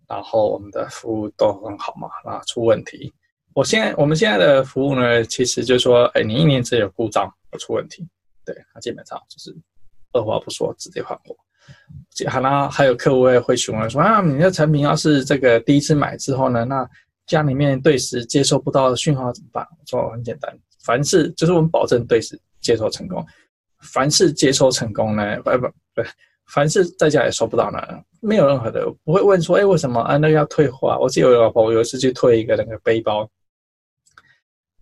[0.07, 3.11] 然后我们的服务都很好嘛，那出问题，
[3.55, 8.05] 我现在我们现在的服务呢，其实就是说，哎，你一年只有故障不出问题，
[8.45, 9.55] 对，那基本上就是
[10.11, 11.33] 二话不说直接换货。
[12.29, 16.85] 好啦，还有客户会会询问说啊，你的产品要是这个第一次买之后呢，那
[17.27, 19.65] 家里面对时接收不到讯号怎么办？
[19.71, 23.25] 我说很简单，凡是就是我们保证对时接收成功。
[23.79, 26.03] 凡是接收成功呢，不不不，
[26.47, 27.79] 凡是在家也收不到呢，
[28.19, 30.17] 没有任何的不会问说，哎，为什么啊？
[30.17, 30.99] 那个要退货啊？
[30.99, 33.29] 我记得我老婆有一次去退一个那个背包，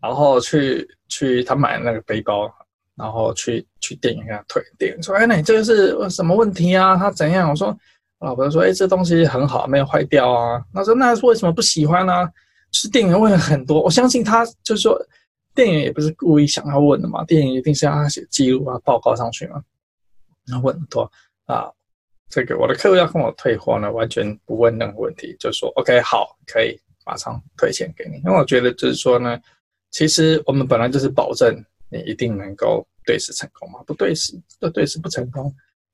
[0.04, 2.54] 然后去去他买那个背包，
[2.96, 6.98] 然后去去店员给他退，店员说，哎，那你这个是什么问题啊？
[6.98, 7.50] 他怎样？
[7.50, 7.74] 我说，
[8.20, 10.62] 老婆说，哎，这东西很好，没有坏掉啊。
[10.74, 12.30] 他说，那为什么不喜欢呢？
[12.74, 15.02] 是店员问了很多，我相信他就是说。
[15.56, 19.62] 店员也不是故意想要问的嘛，店员一定是要他写记录啊、报告上去嘛。
[20.48, 21.04] 然后问很多
[21.46, 21.70] 啊，
[22.28, 28.18] 这个我的客户要跟我退货呢，完全不问任何问题，就说 OK 好，可以马上退钱给你。
[28.18, 29.40] 因为我觉得就是说呢，
[29.94, 31.56] 其实我们本来就是保证
[31.88, 35.50] 你一定能够对时成功嘛，不对时就对时不成功。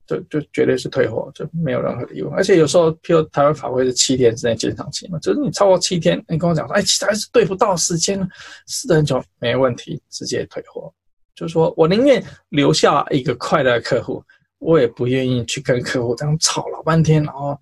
[0.08, 2.34] 就就绝对是退货，就没有任何的疑问。
[2.34, 8.18] 而且有时候，譬如台湾法规是七天之内鉴赏期嘛，就是你超过七天，你跟我讲说，哎，其实还是对不到时间，
[8.66, 10.92] 试了很久，没问题，直接退货。
[11.36, 14.24] 就是说我宁愿留下一个快乐的客户，
[14.58, 17.56] 我也不愿意去跟客户这样吵老半天，然后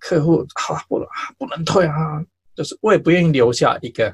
[0.00, 1.06] 客户啊不能
[1.38, 2.20] 不能退啊，
[2.56, 4.12] 就是我也不愿意留下一个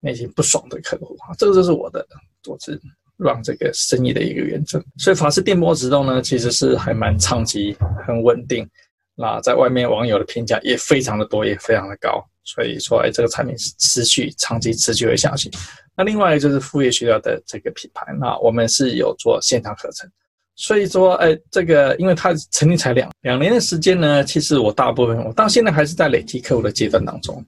[0.00, 2.06] 内心不爽的客户啊，这个就是我的
[2.42, 2.80] 做事。
[3.22, 8.66] 让这个生意的一个原则，所以法式电波直动呢，其实是还蛮长期、很稳定。
[9.14, 12.24] 那在外面网友的评价也非常的多，也非常的高。
[12.44, 15.50] 所以说，哎，这个产品是持续、长期、持续会下去。
[15.94, 20.10] 那另外就是副业学校的这个品牌，那我们是有做线上课程。
[20.56, 27.44] 所以说，哎，这个因为它成立才两两年的时间呢，其实我大部分我到现在还是在累积客户的阶段当中。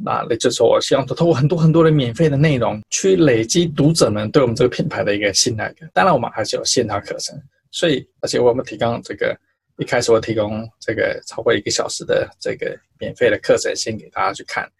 [0.00, 5.90] 那也就是，我希望通过很多很多的免费的内容，去累积读者们对我们这个品牌的一个信赖感。
[5.92, 7.36] 当然，我们还是有线上课程，
[7.72, 9.36] 所以而且我们提供这个
[9.76, 14.70] 一开始我提供这个超过一个小时的这个免费的课程，先给大家去看，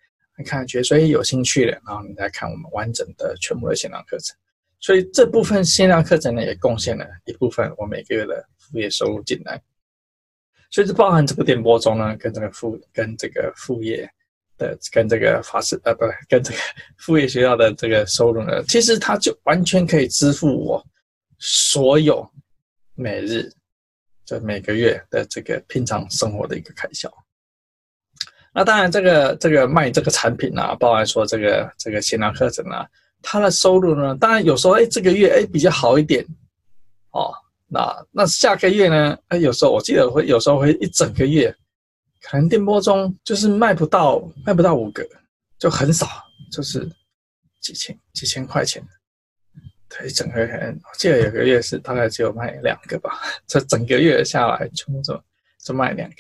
[0.47, 4.37] 看觉得所以有兴趣的，然后你再看我们完整的全部的线上课程。
[4.79, 9.61] 所以这部分线上课程呢，也贡献了一部分我每个月的副业收入进来。
[10.71, 14.09] 所以这包含这个电波中呢，跟这个副跟这个副业。
[14.59, 16.59] 的跟这个法式呃不跟这个
[16.99, 20.85] 副业学校的这个收入呢，其实它就完全可以支付我
[21.39, 22.29] 所有
[22.95, 23.51] 每日
[24.27, 27.11] 就每个月的这个平常生活的一个开销。
[28.53, 32.87] 那当然，这个这个卖这个产品啊，包含说这个这个线上课程啊，
[33.23, 36.27] 它的收入呢，当然有时候哎这个月哎比较好一点
[37.13, 37.33] 哦，
[37.69, 41.55] 那那下个月呢，哎有时候我记得会有时候会一整个月。
[42.21, 45.07] 可能电波中就是卖不到，卖不到五个，
[45.59, 46.07] 就很少，
[46.51, 46.89] 就是
[47.61, 48.83] 几千几千块钱。
[49.89, 55.23] 对，整个人我记得有个月是大概只有卖两个吧，这整个月下来全部就
[55.65, 56.17] 就卖两个。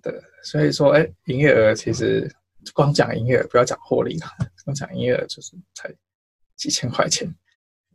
[0.00, 2.30] 对，所以说，哎，营业额其实
[2.72, 4.26] 光讲营业额，不要讲获利了，
[4.64, 5.92] 光讲营业额就是才
[6.56, 7.28] 几千块钱。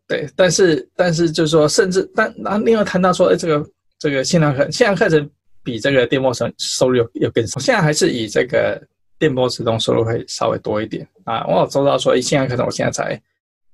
[0.07, 5.29] 对，但是但是就是说，甚至但那另外谈到说，哎，这个这个线上课线上课程。
[5.63, 7.59] 比这个电波收收入又又更少。
[7.59, 8.81] 现在还是以这个
[9.17, 11.45] 电波自动收入会稍微多一点啊。
[11.47, 13.13] 我有收到说，线上课程我现在才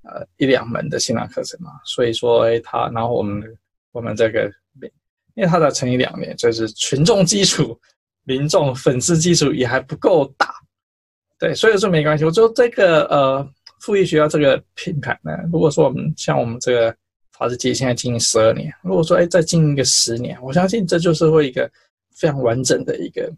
[0.04, 3.44] 呃一两门的线上课程嘛，所以说哎，他然后我们
[3.92, 4.50] 我们这个，
[5.34, 7.80] 因为他才成立两年，就是群众基础、
[8.24, 10.54] 民众粉丝基础也还不够大，
[11.40, 12.24] 对，所以说没关系。
[12.24, 13.50] 我说这个呃
[13.82, 16.96] 富裕学校这个品牌呢，如果说我们像我们这个
[17.40, 21.68] 法治基现在经营十二年，如果说哎再经营个十年，我相信这就是会一个
[22.14, 23.34] 非常完整的一个。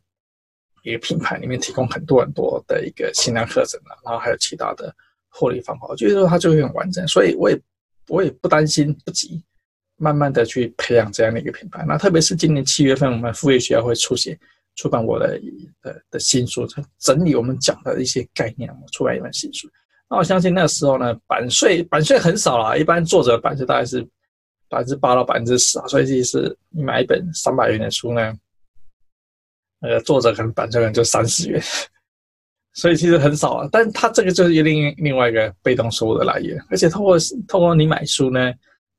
[0.84, 4.92] 一个品牌里面提供很多很多的一个线上课程啊，然后还有其他的
[5.30, 7.62] 获利方法，我觉得说它就会很完整，所以我也
[8.08, 9.44] 我也不担心不急，
[9.98, 11.86] 慢慢的去培养这样的一个品牌。
[11.88, 14.36] 那特别是今年七月份，我们附业学校会出写
[14.74, 15.40] 出版我的
[15.84, 16.66] 的的新书，
[16.98, 19.70] 整理我们讲的一些概念，我出版一本新书。
[20.12, 24.06] 那我相信那时候呢，版税版税很少啦，一般作者版税大概是
[24.68, 28.34] 百分之八到百分之十啊，所以其实你买一本三百元的书呢。
[29.84, 31.60] 那个作者可能版税可能就三十元，
[32.74, 33.70] 所以其实很少啊。
[33.72, 38.54] 但他这个就是另另外一个被动收入的来源，而且透过透过你买书呢，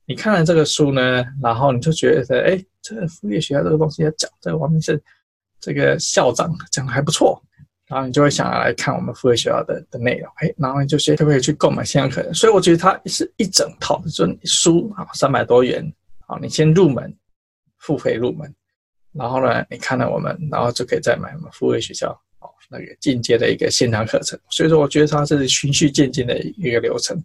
[0.06, 5.00] 你看了这个书呢，然后你就觉得，哎，这个附业学校这个东西要讲，这个王明胜
[5.60, 7.40] 这个校长讲的还不错，
[7.92, 12.32] 然后你就会想要来看我们付费学校的的内容，哎，然后你就可不可以去购买线上课程？
[12.32, 15.84] 所以我觉得它是一整套的，就书啊，三百多元，
[16.26, 17.14] 好，你先入门，
[17.80, 18.50] 付费入门。
[19.12, 24.40] 然后呢，你看了我们，然后就可以再买我们付费学校哦那个进阶的一个线上课程。
[24.48, 27.22] 所以说，我觉得它是循序渐进的一个流程，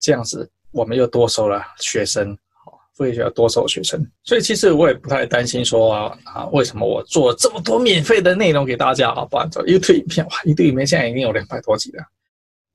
[0.00, 2.36] 这样子我们又多收了学生，
[2.98, 4.04] 哦，附业学校多收学生。
[4.24, 9.24] 所以其实我也不太担心说啊，啊，为什么我做这么多免费的内容给大家啊？
[9.24, 12.04] 不然做 YouTube 影片哇，YouTube 影片现在已经有两百多集了，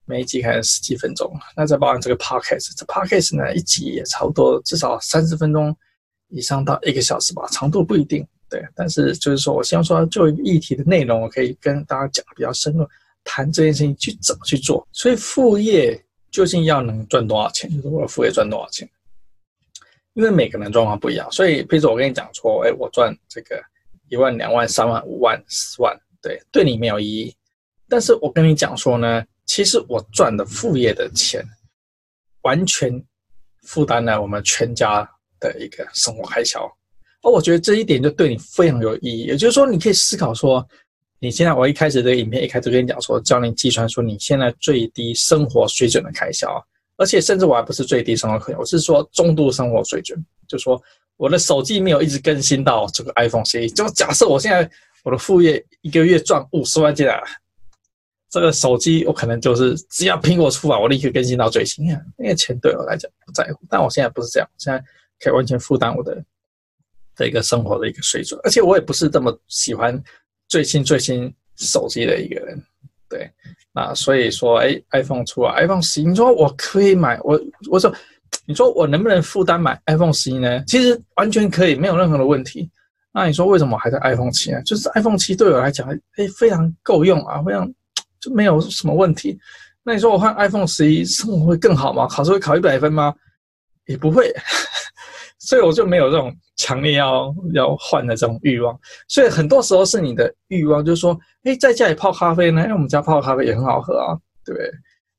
[0.06, 1.32] 每一集可能十几分钟。
[1.56, 5.76] 那再包含这个 Podcast，这 Podcast 呢一集也差不多至少三十分钟
[6.30, 8.26] 以上到一个小时吧，长度不一定。
[8.50, 12.88] 对，但是就是说，我希望说，就议题的内容，我可以跟大家讲的比较深入，
[13.24, 14.88] 谈这件事情去怎么去做。
[14.92, 17.68] 所以副业究竟要能赚多少钱？
[17.76, 18.88] 就是我的副业赚多少钱？
[20.14, 23.62] 因为每个人状况不一样，所以比如说我跟你讲说，哎，我赚这个
[24.10, 27.36] 一万、两万、三万、五万、十万，对，对你没有意义。
[27.90, 31.44] 但是我跟你讲说呢，其实我赚的副业的钱，
[32.44, 33.04] 完全
[33.64, 35.08] 负担了我们全家
[35.40, 36.62] 的一个生活开销。
[37.24, 39.24] 而，我觉得这一点就对你非常有意义。
[39.24, 40.64] 也就是说，你可以思考说，
[41.20, 46.64] 你现在我一开始这个影片一开始跟你讲说，教你计算说你现在最低生活水准的开销，
[46.98, 50.24] 而且甚至我还不是最低生活水准，我是说中度生活水准。
[50.48, 50.82] 就说
[51.18, 54.70] 我的手机没有一直更新到这个 iPhone 十一，就假设我现在
[55.04, 57.22] 我的副业一个月赚五十万进来，
[58.30, 62.02] 这个手机我可能就是只要苹果出来，我立刻更新到最新啊。
[62.18, 64.84] 那个钱对我来讲不在乎，但我现在不是这样，现在
[65.20, 66.24] 可以完全负担我的。
[67.16, 70.04] 的一个生活的一个水准，而且我也不是这么喜欢
[70.48, 72.60] 最新最新手机的一个人，
[73.08, 73.32] 对，
[73.74, 77.92] 那所以说，哎，iPhone 出了 iPhone 十一，你说我可以买，我我说，
[78.46, 80.64] 你说我能不能负担买 iPhone 十一呢？
[80.68, 82.70] 其实完全可以，没有任何的问题。
[83.12, 84.62] 那你说为什么还在 iPhone 七呢？
[84.64, 87.68] 就是 iPhone 七对我来讲，哎，非常够用啊，非常
[88.20, 89.38] 就没有什么问题。
[89.84, 92.08] 那你说我换 iPhone 十一，生活会更好吗？
[92.08, 93.14] 考试会考一百分吗？
[93.86, 94.32] 也不会。
[95.46, 98.80] 所以我就没有这种强烈要要换的这种欲望，
[99.10, 104.72] 所以很多时候是你的欲望，就是说，哎，在家里泡咖啡呢，因为我们家泡咖啡也很好喝啊，对不对？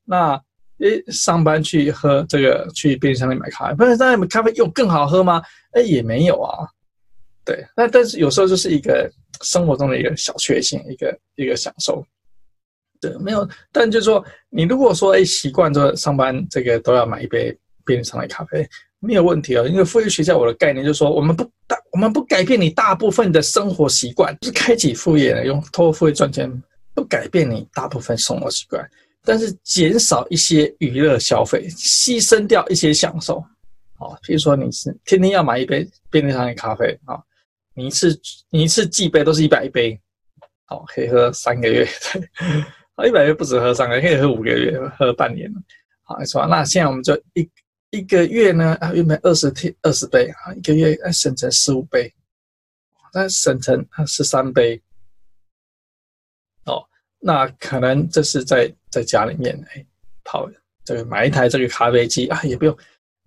[0.06, 0.40] 那
[0.78, 5.42] 诶，上班去喝这个，去便利商店买咖啡，不是在那咖啡又更好喝吗？
[5.72, 6.66] 哎，也没有啊，
[7.44, 7.62] 对。
[7.76, 9.10] 那但是有时候就是一个
[9.42, 12.02] 生活中的一个小确幸，一个一个享受，
[12.98, 13.46] 对，没有。
[13.70, 18.66] 但就是说，你如果说哎习惯着上班这个都要买一杯便利商店咖啡。
[19.04, 26.50] 没有问题啊，因为附业学校我的概念就是说，我们不大，我们不改变你大部分的生活习惯，就是开启副业，用透过副业赚钱，
[26.94, 28.82] 不改变你大部分生活习惯，
[29.22, 33.44] 但是减少一些娱乐消费，牺牲掉一些享受。
[33.98, 37.20] 好，比如说你是天天要买一杯便利商店咖啡啊，
[37.74, 38.18] 你一次
[38.50, 39.98] 你一次寄杯都是一百杯，
[40.64, 41.86] 好，可以喝三个月，
[42.96, 45.48] 对，一百杯不止喝三个月，可以喝五个月，喝半年，
[46.02, 46.46] 好，是吧？
[46.46, 47.48] 那现在我们就一。
[47.94, 52.12] 一个月呢啊，原本二十天二十杯啊，一个月啊省成十五杯，
[53.12, 54.82] 那省成啊十三杯，
[56.64, 56.84] 哦，
[57.20, 59.86] 那可能这是在在家里面哎
[60.24, 60.50] 泡
[60.84, 62.76] 这个买一台这个咖啡机啊，也不用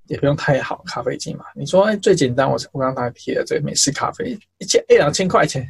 [0.07, 1.45] 也不用太好咖啡机嘛。
[1.55, 5.65] 你说哎最简单，我我刚才提的这个美式咖啡一千一两千块钱，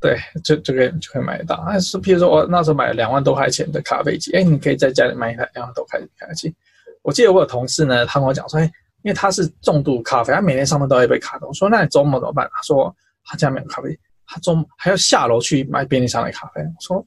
[0.00, 1.56] 对，就这个就可以买得到。
[1.56, 6.54] 啊，是譬如说我那时候买了两万多块钱的咖啡机，哎，你可以在家里买一台两万多块钱的咖啡机。
[7.02, 8.64] 我记得我有同事呢，他跟我讲说，哎，
[9.02, 11.46] 因为他是重度咖啡，他每天上班都要一杯咖啡。
[11.46, 12.48] 我说，那你周末怎么办？
[12.52, 16.62] 他说他家没有咖啡，他周末还要下楼去买便利商店咖啡。
[16.62, 17.06] 我说，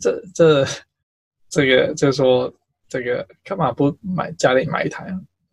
[0.00, 0.66] 这这
[1.48, 2.52] 这个就是说，
[2.88, 5.06] 这个干嘛不买家里买一台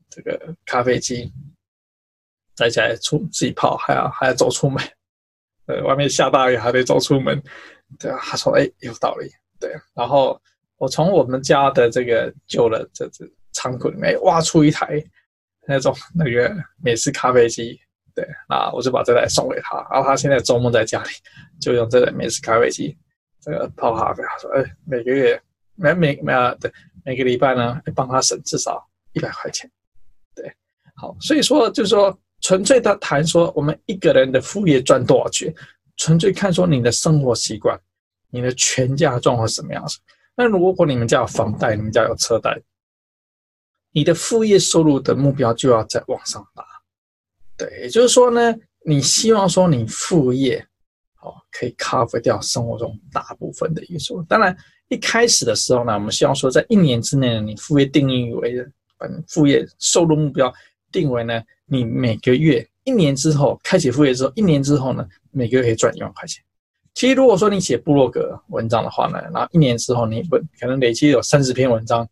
[0.10, 1.32] 这个咖啡机，
[2.56, 4.82] 在家里出自己泡，还要还要走出门，
[5.66, 7.42] 呃，外面下大雨还得走出门，
[8.00, 10.42] 对啊，他说哎有道理，对，然后
[10.78, 13.26] 我从我们家的这个旧的这这
[13.60, 15.04] 仓库里面挖出一台
[15.68, 17.78] 那种那个美式咖啡机。
[18.16, 21.10] 对，那我就把这台送给他，然后他现在周末在家里
[21.62, 22.98] 就用这台美式咖啡机，
[23.40, 24.22] 这个泡咖啡。
[24.24, 25.42] 他说：“哎，每个月
[25.76, 26.70] 每每每啊，对，
[27.06, 29.70] 每个礼拜呢，帮他省至少一百块钱。”
[30.36, 30.52] 对，
[30.96, 35.54] 好，所以说就是说，纯粹的谈说我们一个人的副业赚多少钱，
[35.96, 37.80] 纯粹看说你的生活习惯，
[38.32, 39.98] 你的全家状况什么样子。
[40.36, 42.60] 那如果你们家有房贷，你们家有车贷，
[43.92, 46.64] 你的副业收入的目标就要再往上拉。
[47.58, 50.66] 对，也就是说呢，你希望说你副业，
[51.22, 54.24] 哦，可以 cover 掉生活中大部分的一个收入。
[54.24, 54.56] 当然，
[54.88, 58.66] 一开始的时候呢，我们希望说在一年之内呢，你副业定义为，
[58.98, 60.54] 把副业收入目标
[60.92, 66.44] 定为呢，你每个月一年之后开启副业之后，一年之后呢，每个月可以赚一万块钱。
[66.94, 72.08] 其实如果说你写部落格文章的话呢，然后一年之后你不可能累积有三十篇文章，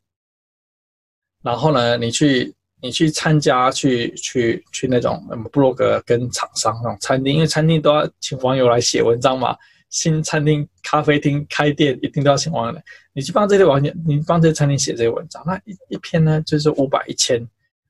[1.47, 2.53] 然后呢，你去。
[2.79, 5.19] 你去参加去去去那种
[5.51, 9.57] 部落格跟厂商那种餐厅，因为餐厅都要请网友来写文章嘛。
[9.89, 12.83] 新餐厅、咖啡厅开店一定都要请网友来。
[13.13, 17.41] 你去帮这些网友，你帮这些餐厅写这些文章，那一一篇呢就是五百、一千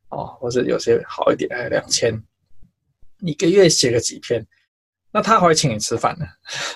[0.08, 2.18] 哦，或者有些好一点还有两千。
[3.20, 4.48] 一个月写个几篇，
[5.12, 6.26] 那他还会请你吃饭呢。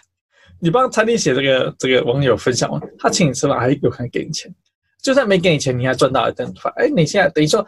[0.59, 4.53] 你帮餐厅写这个这个网友分享，他请你吃饭还有可能给你钱。
[5.01, 6.71] 就算没给你钱，你还赚到一顿饭。
[6.77, 7.65] 哎，你现在等于说。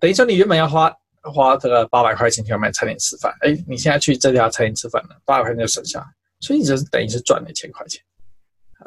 [0.00, 0.92] 等于说，你原本要花
[1.32, 6.04] 花这个八百块钱去买餐厅吃饭，哎，你现在去这家餐厅吃饭了，八百块钱就省下，
[6.40, 8.02] 所以你就是等于是赚了一千块钱，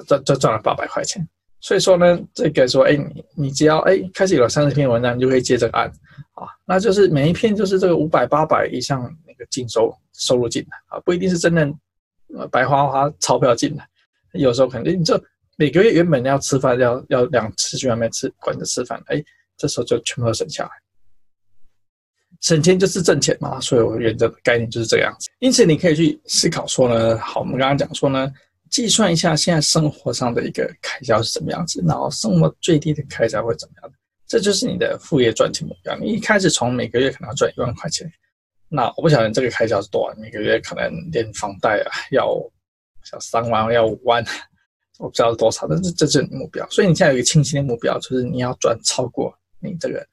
[0.05, 1.25] 赚赚赚了八百块钱。
[1.62, 5.88] 所以说呢，这个说，哎，你你只要哎开始有了三十篇文章，你就可以接这个案
[6.34, 11.65] 啊，那就是每一篇就是这个五百八百以上那个净收收入进来啊，不一定是真的
[12.51, 13.88] 白花花钞票进来，
[14.34, 15.17] 有时候可能你就
[15.56, 19.24] 每个月原本要吃饭要要两次去外面吃馆子吃饭，哎，
[19.58, 20.70] 这时候就全部都省下来。
[22.41, 25.30] 省钱就是挣钱嘛，所以我原则的概念就是这个样子。
[25.39, 28.32] 因此，你可以去思考说呢，好，我们刚刚讲说呢，
[28.70, 33.91] 计算一下现在生活上的一个开销是怎么样子，然后生活最低的开销会怎么样，
[34.28, 35.98] 这就是你的副业赚钱目标。
[35.98, 38.12] 你一开始从每个月可能要赚一万块钱，
[38.68, 42.38] 那我不晓得你这个开销是多少，每个月可能连房贷啊要
[43.04, 44.24] 小三万要五万，
[44.99, 46.67] 我不知道多少，但是这是你目标。
[46.69, 50.08] 所以你现在有一个清晰的目标，就是你要赚超过你这个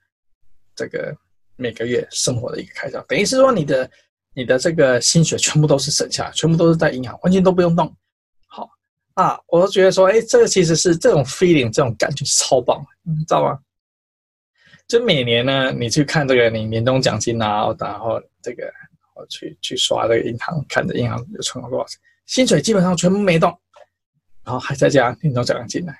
[0.76, 1.16] 这个。
[1.56, 3.88] 每个月生活的一个开销，等于是说你的
[4.34, 7.94] 你的这个薪水全部都是省下来，全部都是在银行，完全都不用动。
[8.48, 8.68] 好
[9.14, 13.60] 啊，我都觉得说，哎，这个其实是这种 feeling，这种感觉超棒，你知道吗？
[14.88, 18.64] 就每年呢，你去看这个你年终奖金啊，然后这个
[19.14, 23.56] 我去去刷这个银行，看着银行有存了多少钱，薪水基本上全部没动，
[24.44, 25.98] 然后还在加年终奖金进来。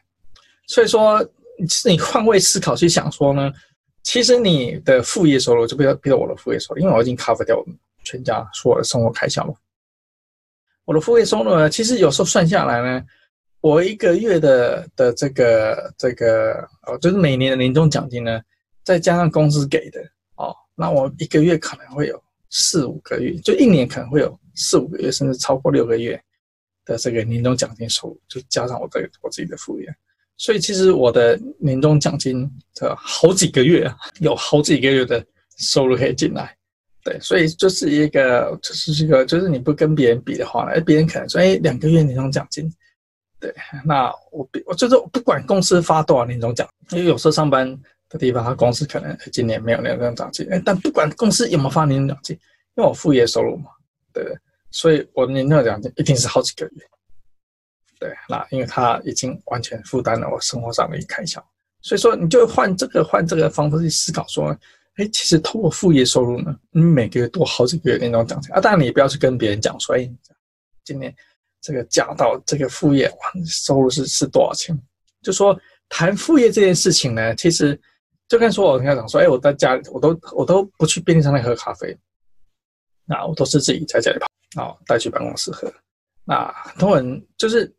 [0.67, 1.19] 所以说，
[1.69, 3.53] 是你换位思考去想说呢？
[4.05, 9.55] 其实你的副业收入就不要比如我的副业收入，因为我已经 cover 掉我们全家所有的生活开销了。
[10.85, 13.05] 我的副业收入呢，其实有时候算下来呢，
[13.61, 16.55] 我一个月的的这个这个
[16.87, 18.41] 哦，就是每年的年终奖金呢，
[18.83, 20.01] 再加上公司给的
[20.35, 26.21] 哦，那我一个月可能会有四五个月，就一年可能会有四五个月，甚至超过六个月
[26.85, 29.87] 的这个年终奖金收入，就加上我的我自己的副业。
[30.39, 35.25] 所以其实我的年终奖金这好几个月啊，有好几个月的
[35.59, 36.57] 收入可以进来，
[37.05, 42.69] 对，所以就是一个，就是一个，就是你不跟别人比的话呢，别人可能说，哎，两个月年终奖金，
[43.39, 52.37] 对，那我比我就是不管公司发多少年终奖，因为有时候上班的地方，他公司可能今年没有年终奖金，但不管公司有没有发年终奖金，
[52.75, 53.71] 因为我副业收入嘛，
[54.13, 54.39] 对不对，
[54.73, 56.73] 所以我年终奖金一定是好几个月。
[58.01, 61.41] 对，那因为他已经完全负担了我生活上的一开销，
[61.83, 64.49] 所以说你就换这个换这个方式去思考，说，
[64.97, 68.61] 哎，其实通过副业收入呢，你每个月多好几个月那种奖金啊。
[68.61, 70.11] 当然你不要去跟别人讲说，哎，
[70.85, 71.15] 今年
[71.61, 73.17] 这个加到这个副业哇，
[73.47, 74.77] 收入是是多少钱？
[75.23, 75.57] 就说
[75.89, 77.81] 谈副业这件事情呢，其实
[78.27, 81.97] 就跟说我跟他讲说，哎，我在家里我都我都不去便利商店喝咖啡，
[83.05, 84.27] 那我都是自己在家里泡，
[84.57, 85.73] 啊，带去办公室喝。
[86.25, 87.73] 那很多人就是。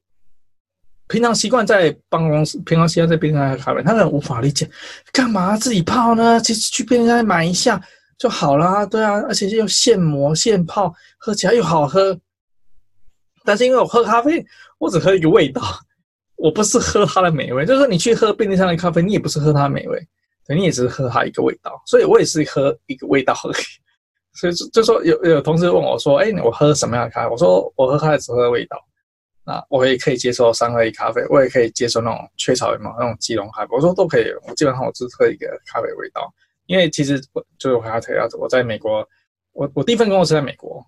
[1.10, 4.68] 平常习惯在办公室，平常习惯在便利喝咖啡，他可能无法理解，
[5.12, 6.40] 干嘛自己泡呢？
[6.40, 7.80] 其实去便利店买一下
[8.18, 12.18] 就好啦，对啊，而且又现磨现泡，喝起来又好喝。
[13.44, 14.44] 但是因为我喝咖啡，
[14.80, 15.62] 我只喝一个味道，
[16.38, 20.08] 我不是喝它的美味，就是说你去喝便利商店的咖啡，你也不是喝它的美味，
[20.48, 21.80] 对，你也只是喝它一个味道。
[21.86, 23.64] 所以我也是喝一个味道而已。
[24.34, 28.78] 所以就就说有有同事问我说：“哎，我喝什么样的咖啡？”我说：“我喝咖啡只喝味道。”
[29.46, 33.76] 那我也可以接受三合一咖啡，我也可以接受那种雀巢的嘛，那种即溶咖啡。
[33.76, 36.34] 我说都可以，我基本上我只喝一个咖啡味道。
[36.66, 39.06] 因为其实我就是我还要提到，我在美国，
[39.52, 40.82] 我我第一份工作是在美国，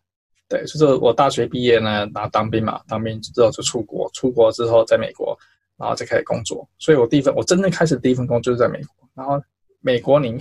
[0.47, 5.37] 对，就是我大学毕业呢，然后当兵嘛，当兵之后就出国，出国之后在美国，
[5.77, 6.65] 然后再开始工作。
[6.79, 9.09] 所以我第一份我真正开始第一份工作就是在美国。
[9.13, 9.37] 然后
[9.81, 10.39] 美国里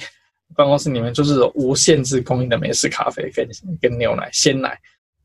[0.56, 3.48] 办公室里面就是无限制供应的美式咖啡跟
[3.80, 4.78] 跟牛奶、鲜奶，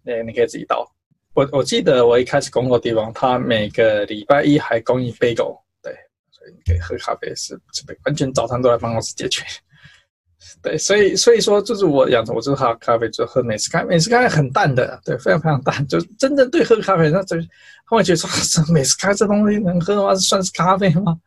[0.03, 0.85] 对，你可以自己倒。
[1.33, 5.93] 我我记得我一开始工作的地方，他每个礼拜一还供应 bagel，对，
[6.31, 9.43] 所以你可以喝咖啡是是完全早餐都在办公室解决。
[10.63, 15.85] 对，所以所以说就是我养成，我就是喝咖啡，就喝美式咖啡，美式咖啡很淡的，对，非常非常淡。
[15.87, 17.35] 就真正对喝咖啡，那这
[17.87, 18.29] 他们觉得说
[18.65, 20.15] 这美式咖啡这东西能喝吗？
[20.15, 21.17] 算是咖啡吗？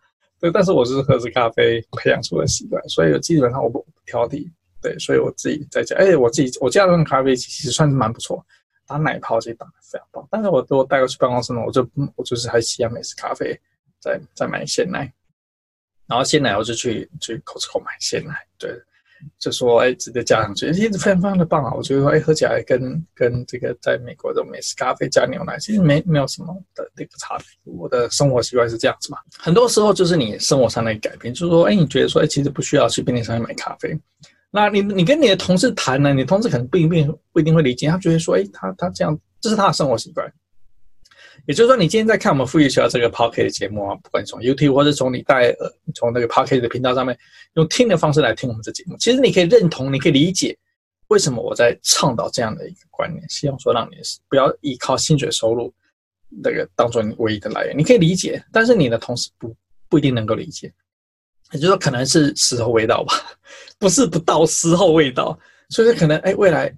[0.43, 4.51] 对，但是我是喝着咖啡培养出的习惯，所以基本上我不挑剔。
[4.81, 8.45] 对，所以我自己在家，哎，我自己我家的咖啡其实算是蛮不错，
[8.85, 10.27] 打奶泡其实打得非常棒。
[10.29, 13.57] 但是我都带过去办公室呢，我就我就是还喜欢美式咖啡，
[14.01, 15.13] 再再买鲜奶，
[16.09, 18.77] 然后鲜奶我就去去 Costco 买鲜奶，对。
[19.39, 21.73] 就说哎，直接加上去，其实非常非常的棒啊！
[21.75, 27.47] 我觉得说哎，喝起来跟跟这个在美国的美式咖啡加牛奶，其实没没有什么的这个差别。
[27.65, 33.99] 我的生活习惯是这样子嘛，很多时候就是你生活上的改变，就是说哎，你觉得说哎，其实不需要去便利商店买咖啡。
[34.51, 40.31] 那你你跟你的同事谈呢，你同事可能不一定不一定会理解，他觉得说哎，他他这样这是他的生活习惯。
[41.47, 47.19] 也就是说，你今天在看我们富裕学校这个 Pocket 的节目啊，不管从 YouTube 或者从你带呃从那个 Pocket 的频道上面
[47.55, 50.57] 用听的方式来听我们这节目，其实你可以认同，你可以理解
[51.09, 53.97] 为什么我在倡导这样的一个观念，希望说让你
[54.29, 55.73] 不要依靠薪水收入
[56.29, 59.55] 那个当做你唯一的来源，你可以理解，但是你的同事不
[59.89, 60.73] 不一定能够理解，
[61.51, 63.15] 也就是说可能是时候未到吧，
[63.81, 65.37] 不是不到时候未到，
[65.71, 66.73] 所以说可能哎未来，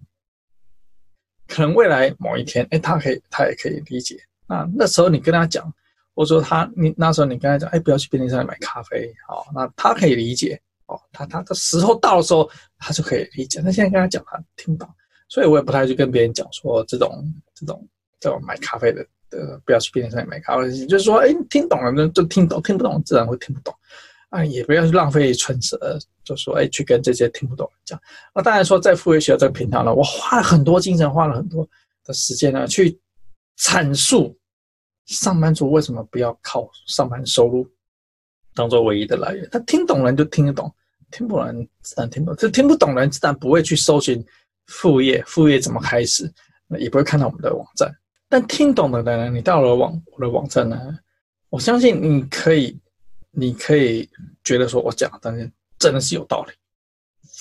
[1.47, 4.19] 可能未来某一天哎他可以他也可以理解。
[4.47, 5.73] 那那时候你跟他讲，
[6.15, 13.61] 或者说他你那时候你跟他讲，哎，不要去便利商店买咖啡，好，那他可以理解，哦，他他的时候到的时候，他就可以理解。
[13.65, 14.95] 那现在跟他讲，他听不懂，
[15.29, 17.25] 所以我也不太去跟别人讲说这种
[17.55, 17.89] 这种
[18.21, 23.75] 这种买咖啡的的，不要去便利商店买咖啡，就是说，哎，听懂了就就听懂，听不懂自然会听不懂，
[24.29, 27.99] 啊，也不要去浪费唇舌，就说，哎，去跟这些听不懂讲。
[28.35, 31.67] 那当然说，在副业学校这个平台呢，我花了很多精神，花了很多
[32.05, 33.01] 的时间呢，去。
[33.59, 34.37] 阐述
[35.07, 37.69] 上班族为什么不要靠上班收入
[38.55, 39.49] 当做唯一的来源？
[39.51, 40.73] 他听懂人就听得懂，
[41.11, 42.37] 听不懂人自然听不懂。
[42.39, 44.25] 这听不懂人自然不会去搜寻
[44.67, 46.33] 副业，副业怎么开始，
[46.79, 47.93] 也不会看到我们的网站。
[48.29, 50.77] 但听懂的人，你到了网我的网站呢，
[51.51, 52.79] 我相信你可以，
[53.31, 54.09] 你可以
[54.43, 56.53] 觉得说我讲的东西真的是有道理，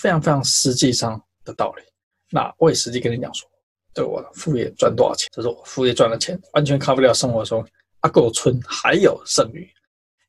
[0.02, 1.84] 非常非常实际上的道理。
[2.30, 3.50] 那我也实际跟你讲说。
[3.94, 5.30] 对我副业赚多少钱？
[5.32, 7.66] 这是我副业赚的钱，完全 cover 掉生活中
[8.02, 9.70] 阿够村还有剩余。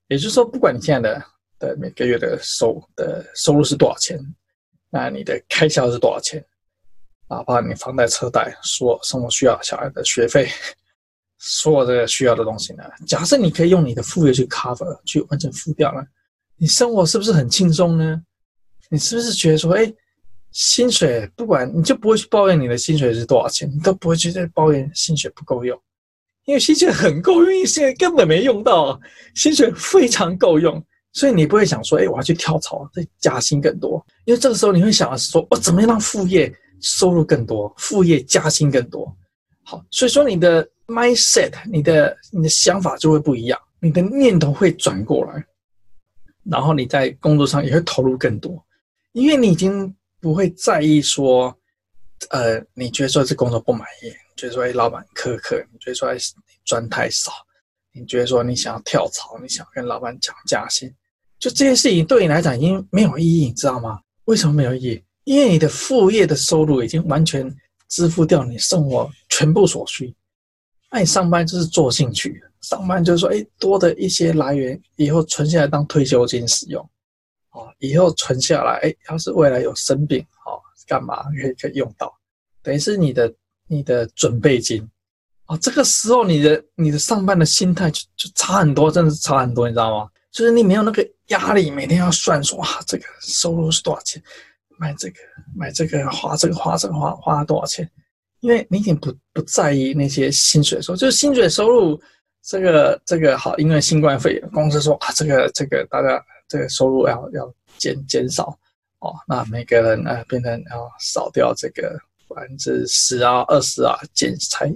[0.09, 1.25] 也就是说，不管你现在的
[1.59, 4.19] 的每个月的收的收入是多少钱，
[4.91, 6.45] 那你的开销是多少钱？
[7.27, 10.47] 哪怕你房贷、车贷，所有生活需要小孩的学费，
[11.39, 12.85] 所有的需要的东西呢？
[13.07, 16.05] 假设你可以用你的副业去 cover，去完全付掉了，
[16.57, 18.23] 你生活是不是很轻松呢？
[18.91, 19.93] 你是不是觉得说，哎？
[20.55, 25.77] 薪水不管，你就不会去抱怨你的薪水是多少钱，你都不会去再抱怨薪水不够用，
[26.45, 28.99] 因为薪水很够用，因为现在根本没用到，
[29.35, 30.81] 薪水非常够用，
[31.13, 39.13] 所以你不会想说，哎，我要去跳槽再加薪更多，因为这个时候你会想的是说，我怎么样让副业收入更多，副业加薪更多，
[39.65, 45.45] 好，所以说你的 mindset，你的你的想法就会不一样，你的念头会转过来，
[46.45, 48.65] 然后你在工作上也会投入更多，
[49.11, 49.93] 因为你已经。
[50.25, 51.55] 不会在意说，
[52.31, 57.31] 呃，你觉得说这工作不满意，觉得说哎，老板苛刻，你觉得说哎，你赚太少，
[57.93, 60.91] 你觉得说你想要跳槽，你想跟老板讲加薪，
[61.39, 64.01] 就这些事情对你来讲已经没有意义，你知道吗？
[64.25, 65.05] 为什么没有意义？
[65.25, 67.55] 因为你的副业的收入已经完全
[67.91, 70.17] 支付掉你生活全部所需，
[70.91, 76.83] 那你上班就是做兴趣，上班就是说哎，多的一些来源以后存下来当退休金使用。
[77.55, 82.13] 哦，以后存下来，哎，要是未来有生病，哦，干嘛可以可以用到，
[82.63, 83.33] 等于是你的
[83.69, 84.87] 你的准备金，
[85.47, 90.11] 哦，这个时候你的你的上班的心态就就差很多，真的是差很多，你知道吗？
[90.33, 94.21] 就是你没有那个压力，每天要算说，啊，这个收入是多少钱，
[94.77, 95.15] 买这个
[95.55, 97.89] 买这个花这个花这个花花了多少钱，
[98.41, 102.03] 因为你已经不不在意那些薪水收，就是薪水收入
[102.43, 108.59] 这个这个好，因为新冠肺炎，公司说啊，这个这个大家这个收入要要减减少
[109.01, 114.73] 哦，那每个人呢变成要少掉这个百分之十啊、二十啊，减才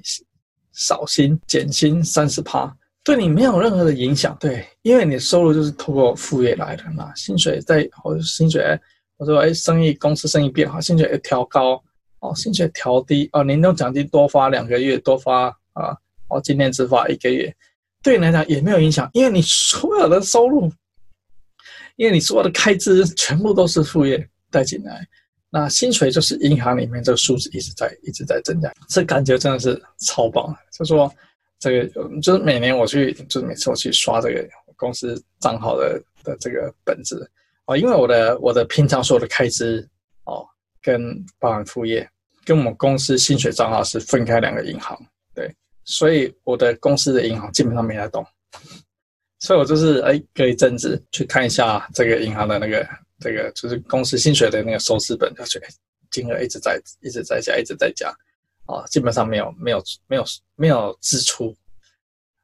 [0.72, 8.78] 少薪减薪三十趴，对你没有任何的影响，对，因为你的收入就是透过副业来的嘛，薪水在或者薪水，
[9.16, 11.82] 我说哎，生意公司生意变好，薪水调高
[12.20, 15.96] 哦，薪水调低哦，年终奖金多发两个月，多发啊。
[16.30, 17.50] 哦，今天只发一个月，
[18.02, 20.70] 对你来讲也没有影响，因为你所有的收入，
[21.98, 25.04] 因为你所有的开支全部都是副业带进来，
[25.50, 30.56] 那薪水就是银行里面这个数字一直在一直在增加，这感觉真的是超棒。
[30.72, 31.12] 就说
[31.58, 37.28] 这个，就是每年我去，就是每次我去刷这个公司账号的的这个本子
[37.66, 39.84] 哦，因为我的我的平常所有的开支
[40.24, 40.46] 哦，
[40.80, 42.08] 跟包含副业
[42.44, 44.96] 跟我们公司薪水账号是分开两个银行，
[45.34, 45.52] 对。
[45.84, 48.24] 所以我的公司的银行基本上没在动，
[49.38, 52.86] 所以我就是哎，隔一阵子去看一下这个银行的那个
[53.20, 55.60] 这个就是公司薪水的那个收支本，就
[56.10, 58.08] 金额一直在一直在加，一直在加，
[58.66, 60.24] 啊，基本上没有没有没有
[60.56, 61.54] 没有支出，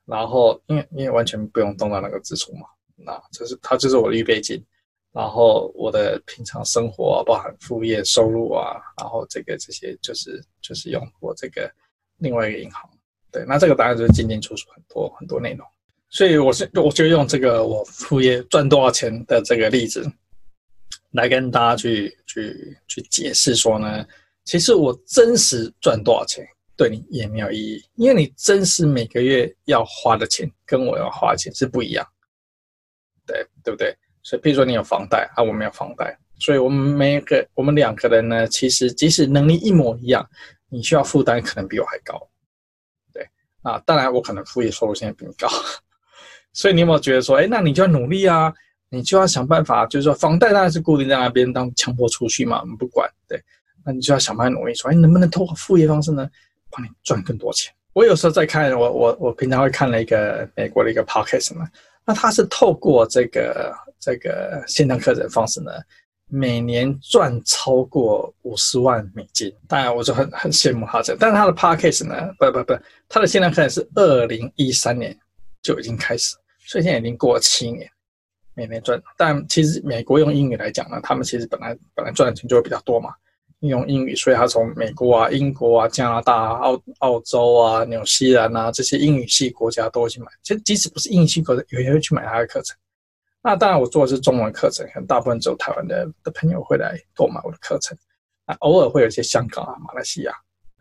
[0.05, 4.63] 然后因为因为完全不用动到那个支出嘛，那就是它就是我的预备金，
[5.13, 11.73] 然后我的平常生活啊，包含副业收入啊，然后这个这些就是就是用我这个
[12.19, 12.89] 另外一个银行。
[13.33, 15.67] 对，那这个当然就是进进出出很多很多内容，
[16.15, 20.09] 所以我是我就用这个我副业赚多少钱的这个例子，
[21.11, 24.07] 来跟大家去去去解释说呢，
[24.45, 26.47] 其实我真实赚多少钱
[26.77, 32.07] 对你也没有意义，因为你真实每个月要花的钱跟我要花的钱是不一样，
[33.27, 33.93] 对对不对？
[34.23, 40.25] 所以比如说你有房贷啊，我没有房贷，所以我们每个我们两个人呢，其实即使能力一模一样，
[40.69, 42.25] 你需要负担可能比我还高。
[43.13, 43.29] 对
[43.63, 45.49] 啊，当然我可能副业收入现在比你高，
[46.55, 48.51] 所以你有没有觉得说，哎，那你就要努力啊，
[48.89, 53.39] 你就要想办法，就是说房贷当然是固定在那边当强迫储蓄嘛，我们不管，对，
[53.85, 56.27] 那你就要想办法努力说，哎，能不能透过副业方式呢，
[56.71, 57.71] 帮你赚更多钱？
[57.93, 61.69] 我有时候在看，我我我平常会看了一个美国的一个 podcast 嘛，
[62.07, 65.71] 那他是透过这个这个线上课程方式呢。
[66.27, 72.75] 每年赚超过五十万美金，当然我就很很羡慕他这，但是他的 podcast 呢，不不不，
[73.11, 75.17] 他的线上课程是二零一三年
[75.63, 76.35] 就已经开始，
[76.67, 77.89] 所以现在已经过了七年，
[78.55, 79.01] 每年赚。
[79.17, 83.11] 但其实美国用英语来讲呢，他们其实本来本来赚的钱就会比较多嘛，
[83.61, 92.77] 用英语，所以他从美国啊、英国啊、加拿大啊、澳澳洲啊、纽西兰啊这些英语系国家都会去买，其实即使不是英语系国家，有人会去买他的课程。
[93.43, 97.97] 那当然，我做的是中文课程，可能大部分只有台湾的的朋友会来购买我的课程。
[98.47, 100.33] 啊，偶尔会有一些香港啊、马来西亚，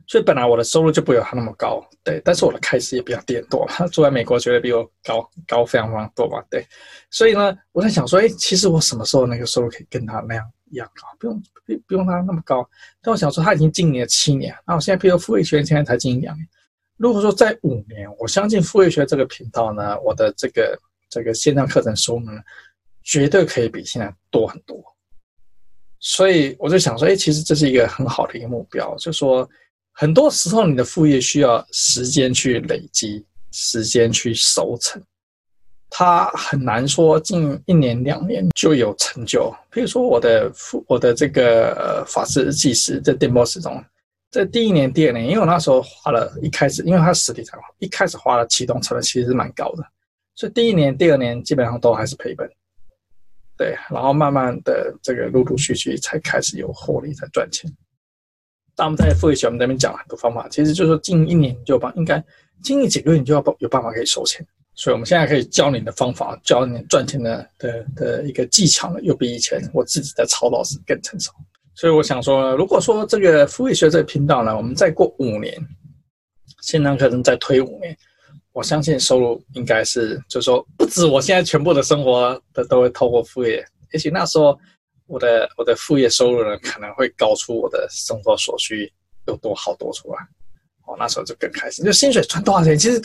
[0.08, 2.22] 所以本来我的收入就不有他那么高，对。
[2.24, 6.66] 但是我的开支也比较低多，他 住在美国绝对比我高高非常非常多嘛，对。
[7.10, 11.08] 所以呢，我在想说，哎，其实我什么时候那个收入可以跟他那样一样高？
[11.20, 12.68] 不用不不用他那么高。
[13.02, 16.48] 但我想说，他已经经营了七年，那我现在比如副业学现在才经营两年。
[16.98, 20.78] 如果说在五年，我相信副业学这个频道呢，我的这个。
[21.10, 22.32] 这个线上课程收入呢，
[23.04, 24.84] 绝对可以比现在多很多。
[26.00, 28.96] 所以我就想说，哎，其实这是一个很好的一个目标。
[28.98, 29.48] 就说
[29.94, 35.02] 很多时候你的副业需要时间去累积，时间去熟成，
[35.90, 39.54] 它很难说近一年两年就有成就。
[39.70, 43.82] 比如说我的副，我的这个法师日记时在电波时中，
[44.32, 49.84] 在第一年、第二年，因为我那时候花了，一开始因为它实体才华，一开始花了启动成本其实是蛮高的。
[50.36, 52.50] 所以第一年、第二年基本上都还是赔本，
[53.56, 57.72] 对，然后慢慢的这个陆陆续续才开始有获利，才赚钱。
[58.76, 62.24] 但我们在副业学，我们这边讲了很多方法，其实就是说近一年就帮，应该
[62.64, 64.46] 近一几个月你就要有办法可以收钱。
[64.76, 71.32] 所以我们现在可以教你的方法，教你赚钱的的的一个技巧呢，又比以前我自己在操作时更成熟。
[71.76, 75.56] 所以我想说，如果说这个副业学这个频道呢，我们再过五年，
[76.62, 77.96] 线上课程再推五年。
[78.52, 84.58] 我相信收入应该是，就是说不止我现在全部的生活的都会透过副业，也许那时候
[85.08, 88.92] 我的我的副业收入呢可能会高出我的生活所需
[89.28, 90.18] 有多好多出来，
[90.86, 91.84] 哦，那时候就更开心。
[91.84, 93.02] 就薪水赚多少钱，其实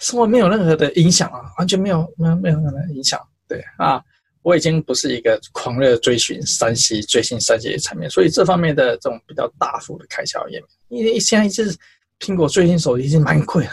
[0.00, 3.20] 生活没有任何的影响啊，完全没有没有没有任何的影响。
[3.48, 4.02] 对啊，
[4.42, 11.76] 我已经不是一个狂热追寻三 C 最新三 C 的层面，所以这方面的这种比较大幅的开销也没有，因为现在一支
[12.18, 13.72] 苹果最新手机已经蛮贵了。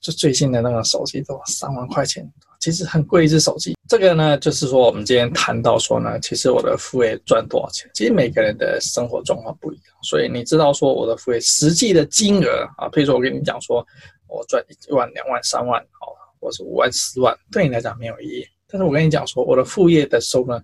[0.00, 2.26] 就最新的那个手机都三万块钱，
[2.60, 3.74] 其实很贵一只手机。
[3.88, 13.84] 这个呢，就是说我们今天谈到说呢，其实我的副业赚多少钱，其实每个人的生活状况不一样，所以你知道说我的副业实际的金额啊，比如说我跟你讲说，
[14.28, 18.46] 我赚一万、两万、三万，好，或是五万、四万，对你来讲没有意义。
[18.68, 20.62] 但是我跟你讲说，我的副业的收入呢，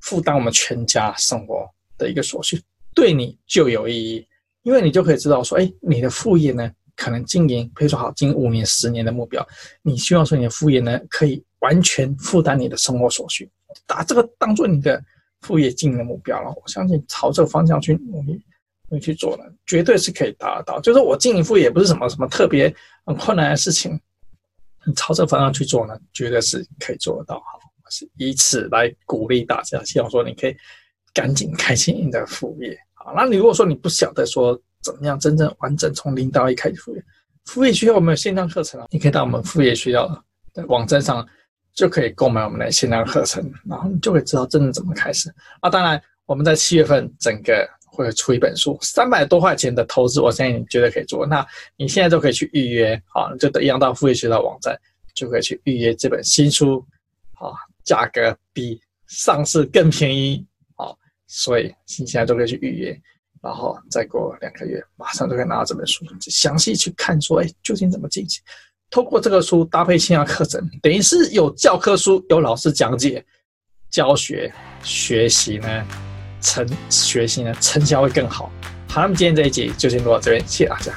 [0.00, 2.62] 负担我们全家生活的一个所需，
[2.94, 4.24] 对你就有意义，
[4.62, 9.46] 因为你就可以知道说，哎，你的副业呢，可能经营，比如说好，经营五年、十年的目标，
[9.82, 13.48] 你希望说你的副业呢，可以完全负担你的生活所需，
[13.86, 15.02] 把这个当做你的
[15.42, 16.50] 副业经营的目标了。
[16.50, 18.38] 我相信朝这个方向去努力。
[18.90, 20.80] 你去做呢，绝对是可以达得到。
[20.80, 22.74] 就是我经营副业也不是什么什么特别
[23.04, 23.92] 很困难的事情，
[24.86, 27.34] 你朝这个方向去做呢，绝对是可以做得到。
[27.34, 30.56] 好，是以此来鼓励大家，希望说你可以
[31.12, 32.74] 赶紧开启你的副业。
[32.94, 37.04] 好，那你如果说你不晓得说怎么样真正完整从零到一开始副业，
[37.44, 40.06] 副业学校我们有线上课程啊，你可以到我们副业学校
[40.54, 41.26] 的网站上
[41.74, 45.32] 就可以购买我们的线上课程，然后你就会知道真正怎么开始。
[45.60, 47.68] 啊，当然我们在七月份整个。
[47.90, 51.26] 会出一本书，三百多块钱的投资，我相信你绝对可以做。
[51.26, 51.44] 那
[51.76, 54.78] 你现在就可以去预约，好，就一样到副业学校网站
[55.14, 56.86] 就可以去预约这本新书，
[57.32, 57.52] 好，
[57.82, 63.00] 价格比上市更便宜，好，所以你现在就可以去预约，
[63.42, 68.42] 然后再过两个月，马上就可以拿到这本书，详细去看说，哎，究竟怎么进行？
[68.90, 73.24] 透过这个书搭配线下课程，等于是有教科书，有老师讲解，
[73.90, 75.86] 教学学习呢。
[76.40, 78.48] 成学习呢，成效会更好。
[78.88, 80.92] 好，那么今天这一集就先录到这边，谢谢大家。